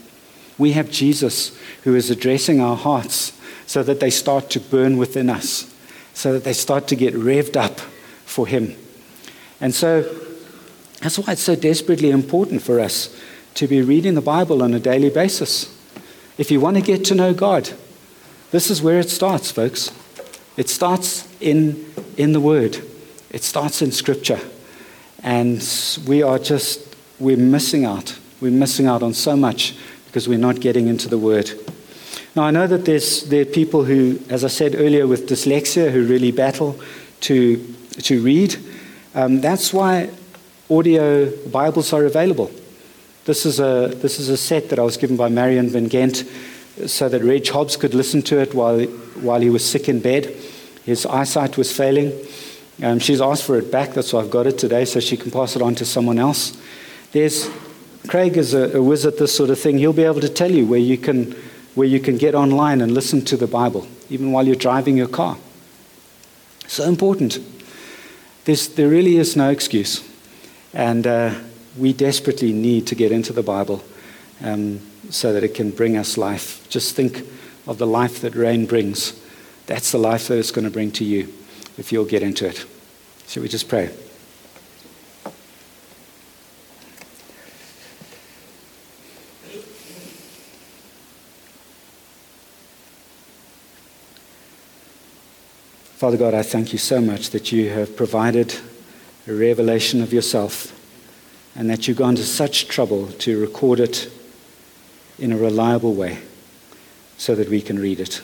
We 0.56 0.72
have 0.72 0.90
Jesus 0.90 1.56
who 1.82 1.94
is 1.94 2.10
addressing 2.10 2.60
our 2.60 2.76
hearts 2.76 3.38
so 3.66 3.82
that 3.82 4.00
they 4.00 4.10
start 4.10 4.50
to 4.50 4.60
burn 4.60 4.96
within 4.96 5.28
us, 5.28 5.72
so 6.14 6.32
that 6.32 6.44
they 6.44 6.52
start 6.52 6.88
to 6.88 6.96
get 6.96 7.14
revved 7.14 7.56
up 7.56 7.80
for 8.24 8.46
Him. 8.46 8.76
And 9.60 9.74
so 9.74 10.02
that's 11.00 11.18
why 11.18 11.32
it's 11.32 11.42
so 11.42 11.54
desperately 11.54 12.10
important 12.10 12.62
for 12.62 12.80
us 12.80 13.14
to 13.54 13.66
be 13.66 13.82
reading 13.82 14.14
the 14.14 14.20
Bible 14.20 14.62
on 14.62 14.74
a 14.74 14.80
daily 14.80 15.10
basis. 15.10 15.74
If 16.38 16.50
you 16.50 16.60
want 16.60 16.76
to 16.76 16.82
get 16.82 17.04
to 17.06 17.14
know 17.14 17.34
God, 17.34 17.70
this 18.50 18.70
is 18.70 18.80
where 18.80 19.00
it 19.00 19.10
starts, 19.10 19.50
folks. 19.50 19.90
It 20.56 20.68
starts 20.68 21.28
in, 21.40 21.84
in 22.16 22.32
the 22.32 22.40
Word, 22.40 22.78
it 23.30 23.42
starts 23.42 23.82
in 23.82 23.92
Scripture. 23.92 24.40
And 25.22 25.62
we 26.06 26.22
are 26.22 26.38
just, 26.38 26.96
we're 27.18 27.36
missing 27.36 27.84
out. 27.84 28.18
We're 28.40 28.52
missing 28.52 28.86
out 28.86 29.02
on 29.02 29.14
so 29.14 29.36
much 29.36 29.76
because 30.06 30.28
we're 30.28 30.38
not 30.38 30.60
getting 30.60 30.86
into 30.86 31.08
the 31.08 31.18
Word. 31.18 31.50
Now, 32.36 32.44
I 32.44 32.50
know 32.52 32.66
that 32.68 32.84
there's, 32.84 33.24
there 33.24 33.42
are 33.42 33.44
people 33.44 33.84
who, 33.84 34.20
as 34.30 34.44
I 34.44 34.48
said 34.48 34.76
earlier, 34.76 35.06
with 35.06 35.28
dyslexia 35.28 35.90
who 35.90 36.06
really 36.06 36.30
battle 36.30 36.78
to, 37.22 37.74
to 38.02 38.22
read. 38.22 38.56
Um, 39.18 39.40
that's 39.40 39.72
why 39.72 40.10
audio 40.70 41.28
Bibles 41.48 41.92
are 41.92 42.04
available. 42.04 42.52
This 43.24 43.46
is, 43.46 43.58
a, 43.58 43.92
this 43.96 44.20
is 44.20 44.28
a 44.28 44.36
set 44.36 44.68
that 44.68 44.78
I 44.78 44.82
was 44.82 44.96
given 44.96 45.16
by 45.16 45.28
Marion 45.28 45.68
Van 45.70 45.88
Gent 45.88 46.22
so 46.86 47.08
that 47.08 47.24
Reg 47.24 47.48
Hobbs 47.48 47.76
could 47.76 47.94
listen 47.94 48.22
to 48.22 48.38
it 48.38 48.54
while, 48.54 48.80
while 49.20 49.40
he 49.40 49.50
was 49.50 49.68
sick 49.68 49.88
in 49.88 49.98
bed. 49.98 50.26
His 50.84 51.04
eyesight 51.04 51.58
was 51.58 51.76
failing. 51.76 52.12
Um, 52.80 53.00
she's 53.00 53.20
asked 53.20 53.42
for 53.42 53.58
it 53.58 53.72
back, 53.72 53.92
that's 53.92 54.12
why 54.12 54.20
I've 54.20 54.30
got 54.30 54.46
it 54.46 54.56
today, 54.56 54.84
so 54.84 55.00
she 55.00 55.16
can 55.16 55.32
pass 55.32 55.56
it 55.56 55.62
on 55.62 55.74
to 55.74 55.84
someone 55.84 56.20
else. 56.20 56.56
There's, 57.10 57.50
Craig 58.06 58.36
is 58.36 58.54
a, 58.54 58.78
a 58.78 59.10
this 59.10 59.34
sort 59.34 59.50
of 59.50 59.58
thing. 59.58 59.78
He'll 59.78 59.92
be 59.92 60.04
able 60.04 60.20
to 60.20 60.28
tell 60.28 60.52
you 60.52 60.64
where 60.64 60.78
you, 60.78 60.96
can, 60.96 61.32
where 61.74 61.88
you 61.88 61.98
can 61.98 62.18
get 62.18 62.36
online 62.36 62.80
and 62.80 62.94
listen 62.94 63.24
to 63.24 63.36
the 63.36 63.48
Bible, 63.48 63.88
even 64.10 64.30
while 64.30 64.46
you're 64.46 64.54
driving 64.54 64.96
your 64.96 65.08
car. 65.08 65.36
So 66.68 66.84
important. 66.84 67.40
There's, 68.48 68.68
there 68.68 68.88
really 68.88 69.18
is 69.18 69.36
no 69.36 69.50
excuse. 69.50 70.02
And 70.72 71.06
uh, 71.06 71.34
we 71.76 71.92
desperately 71.92 72.54
need 72.54 72.86
to 72.86 72.94
get 72.94 73.12
into 73.12 73.34
the 73.34 73.42
Bible. 73.42 73.84
Um, 74.42 74.80
so 75.10 75.32
that 75.32 75.44
it 75.44 75.54
can 75.54 75.70
bring 75.70 75.96
us 75.96 76.16
life. 76.16 76.68
Just 76.68 76.94
think 76.94 77.22
of 77.66 77.78
the 77.78 77.86
life 77.86 78.20
that 78.20 78.34
rain 78.34 78.66
brings. 78.66 79.20
That's 79.66 79.92
the 79.92 79.98
life 79.98 80.28
that 80.28 80.38
it's 80.38 80.50
going 80.50 80.64
to 80.64 80.70
bring 80.70 80.90
to 80.92 81.04
you 81.04 81.32
if 81.76 81.92
you'll 81.92 82.04
get 82.04 82.22
into 82.22 82.46
it. 82.46 82.64
Shall 83.26 83.42
we 83.42 83.48
just 83.48 83.68
pray? 83.68 83.90
Father 96.08 96.16
God, 96.16 96.32
I 96.32 96.42
thank 96.42 96.72
you 96.72 96.78
so 96.78 97.02
much 97.02 97.28
that 97.32 97.52
you 97.52 97.68
have 97.68 97.94
provided 97.94 98.58
a 99.26 99.34
revelation 99.34 100.00
of 100.00 100.10
yourself 100.10 100.72
and 101.54 101.68
that 101.68 101.86
you've 101.86 101.98
gone 101.98 102.16
to 102.16 102.24
such 102.24 102.66
trouble 102.66 103.08
to 103.08 103.38
record 103.38 103.78
it 103.78 104.10
in 105.18 105.32
a 105.32 105.36
reliable 105.36 105.92
way 105.92 106.20
so 107.18 107.34
that 107.34 107.50
we 107.50 107.60
can 107.60 107.78
read 107.78 108.00
it. 108.00 108.22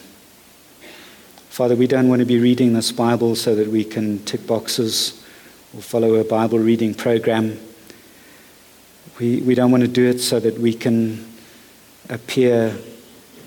Father, 1.51 1.77
we 1.77 1.87
don't 1.87 2.09
want 2.09 2.21
to 2.21 2.25
be 2.25 2.39
reading 2.39 2.73
this 2.73 2.91
Bible 2.91 3.37
so 3.37 3.55
that 3.55 3.69
we 3.69 3.85
can 3.85 4.25
tick 4.25 4.47
boxes 4.47 5.23
or 5.77 5.83
follow 5.83 6.15
a 6.15 6.25
Bible 6.25 6.59
reading 6.59 6.95
program. 6.95 7.61
We, 9.21 9.43
we 9.43 9.55
don't 9.55 9.71
want 9.71 9.83
to 9.83 9.89
do 9.89 10.09
it 10.09 10.21
so 10.21 10.41
that 10.41 10.59
we 10.59 10.73
can 10.73 11.31
appear 12.09 12.79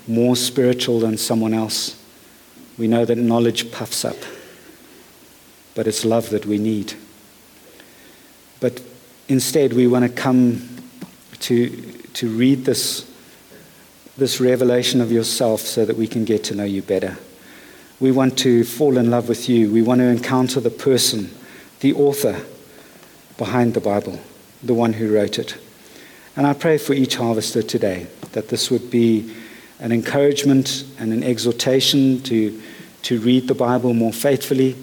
more 0.06 0.36
spiritual 0.36 1.00
than 1.00 1.18
someone 1.18 1.54
else. 1.54 1.97
We 2.78 2.88
know 2.88 3.04
that 3.04 3.18
knowledge 3.18 3.70
puffs 3.70 4.04
up, 4.04 4.16
but 5.74 5.86
it's 5.86 6.04
love 6.04 6.30
that 6.30 6.46
we 6.46 6.58
need. 6.58 6.94
But 8.60 8.80
instead, 9.28 9.72
we 9.72 9.86
want 9.86 10.04
to 10.04 10.08
come 10.08 10.68
to, 11.40 11.68
to 12.14 12.28
read 12.28 12.64
this 12.64 13.08
this 14.18 14.40
revelation 14.40 15.00
of 15.00 15.12
yourself 15.12 15.60
so 15.60 15.84
that 15.84 15.96
we 15.96 16.06
can 16.08 16.24
get 16.24 16.42
to 16.42 16.54
know 16.54 16.64
you 16.64 16.82
better. 16.82 17.16
We 18.00 18.10
want 18.10 18.36
to 18.40 18.64
fall 18.64 18.98
in 18.98 19.10
love 19.10 19.28
with 19.28 19.48
you. 19.48 19.70
We 19.70 19.80
want 19.80 20.00
to 20.00 20.06
encounter 20.06 20.60
the 20.60 20.70
person, 20.70 21.30
the 21.80 21.94
author 21.94 22.44
behind 23.38 23.74
the 23.74 23.80
Bible, 23.80 24.18
the 24.62 24.74
one 24.74 24.94
who 24.94 25.14
wrote 25.14 25.38
it. 25.38 25.56
And 26.36 26.46
I 26.46 26.52
pray 26.52 26.78
for 26.78 26.94
each 26.94 27.16
harvester 27.16 27.62
today 27.62 28.08
that 28.32 28.48
this 28.48 28.70
would 28.70 28.90
be 28.90 29.32
an 29.80 29.92
encouragement 29.92 30.84
and 30.98 31.12
an 31.12 31.22
exhortation 31.22 32.20
to, 32.22 32.60
to 33.02 33.20
read 33.20 33.48
the 33.48 33.54
Bible 33.54 33.94
more 33.94 34.12
faithfully. 34.12 34.76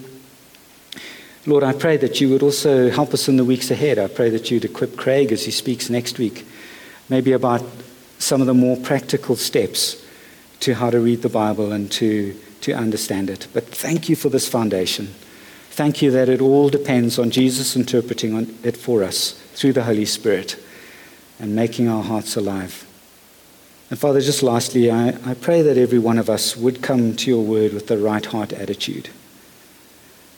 Lord, 1.46 1.64
I 1.64 1.74
pray 1.74 1.98
that 1.98 2.20
you 2.20 2.30
would 2.30 2.42
also 2.42 2.90
help 2.90 3.14
us 3.14 3.28
in 3.28 3.38
the 3.38 3.46
weeks 3.46 3.70
ahead. 3.70 4.00
I 4.00 4.08
pray 4.08 4.30
that 4.32 4.50
you'd 4.50 4.66
equip 4.66 4.98
Craig 4.98 5.32
as 5.32 5.46
he 5.46 5.52
speaks 5.52 5.90
next 5.90 6.18
week, 6.18 6.46
maybe 7.10 7.34
about 7.34 7.64
some 8.18 8.42
of 8.42 8.48
the 8.48 8.54
more 8.54 8.78
practical 8.78 9.36
steps 9.36 10.04
to 10.62 10.74
how 10.74 10.90
to 10.90 11.00
read 11.00 11.22
the 11.22 11.30
Bible 11.30 11.72
and 11.72 11.92
to, 11.92 12.34
to 12.62 12.72
understand 12.72 13.30
it. 13.30 13.48
But 13.54 13.66
thank 13.66 14.10
you 14.10 14.16
for 14.16 14.30
this 14.30 14.48
foundation. 14.48 15.14
Thank 15.70 16.02
you 16.02 16.10
that 16.12 16.30
it 16.30 16.42
all 16.42 16.70
depends 16.70 17.20
on 17.20 17.30
Jesus 17.32 17.76
interpreting 17.76 18.58
it 18.64 18.78
for 18.78 19.04
us 19.04 19.34
through 19.54 19.74
the 19.74 19.84
Holy 19.84 20.06
Spirit 20.06 20.58
and 21.38 21.54
making 21.54 21.90
our 21.90 22.02
hearts 22.02 22.38
alive. 22.38 22.88
And 23.90 24.00
Father, 24.00 24.20
just 24.20 24.42
lastly, 24.42 24.90
I, 24.90 25.10
I 25.30 25.36
pray 25.36 25.62
that 25.62 25.78
every 25.78 26.00
one 26.00 26.18
of 26.18 26.30
us 26.30 26.58
would 26.58 26.82
come 26.82 27.16
to 27.18 27.30
your 27.30 27.44
word 27.44 27.74
with 27.74 27.88
the 27.88 27.98
right 27.98 28.26
heart 28.26 28.52
attitude. 28.52 29.10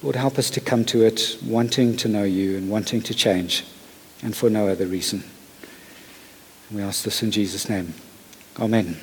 Lord, 0.03 0.15
help 0.15 0.37
us 0.37 0.49
to 0.51 0.61
come 0.61 0.83
to 0.85 1.05
it 1.05 1.37
wanting 1.45 1.97
to 1.97 2.07
know 2.07 2.23
you 2.23 2.57
and 2.57 2.69
wanting 2.69 3.01
to 3.01 3.13
change, 3.13 3.63
and 4.21 4.35
for 4.35 4.49
no 4.49 4.67
other 4.67 4.85
reason. 4.85 5.23
We 6.71 6.81
ask 6.81 7.03
this 7.03 7.23
in 7.23 7.31
Jesus' 7.31 7.69
name. 7.69 7.93
Amen. 8.59 8.97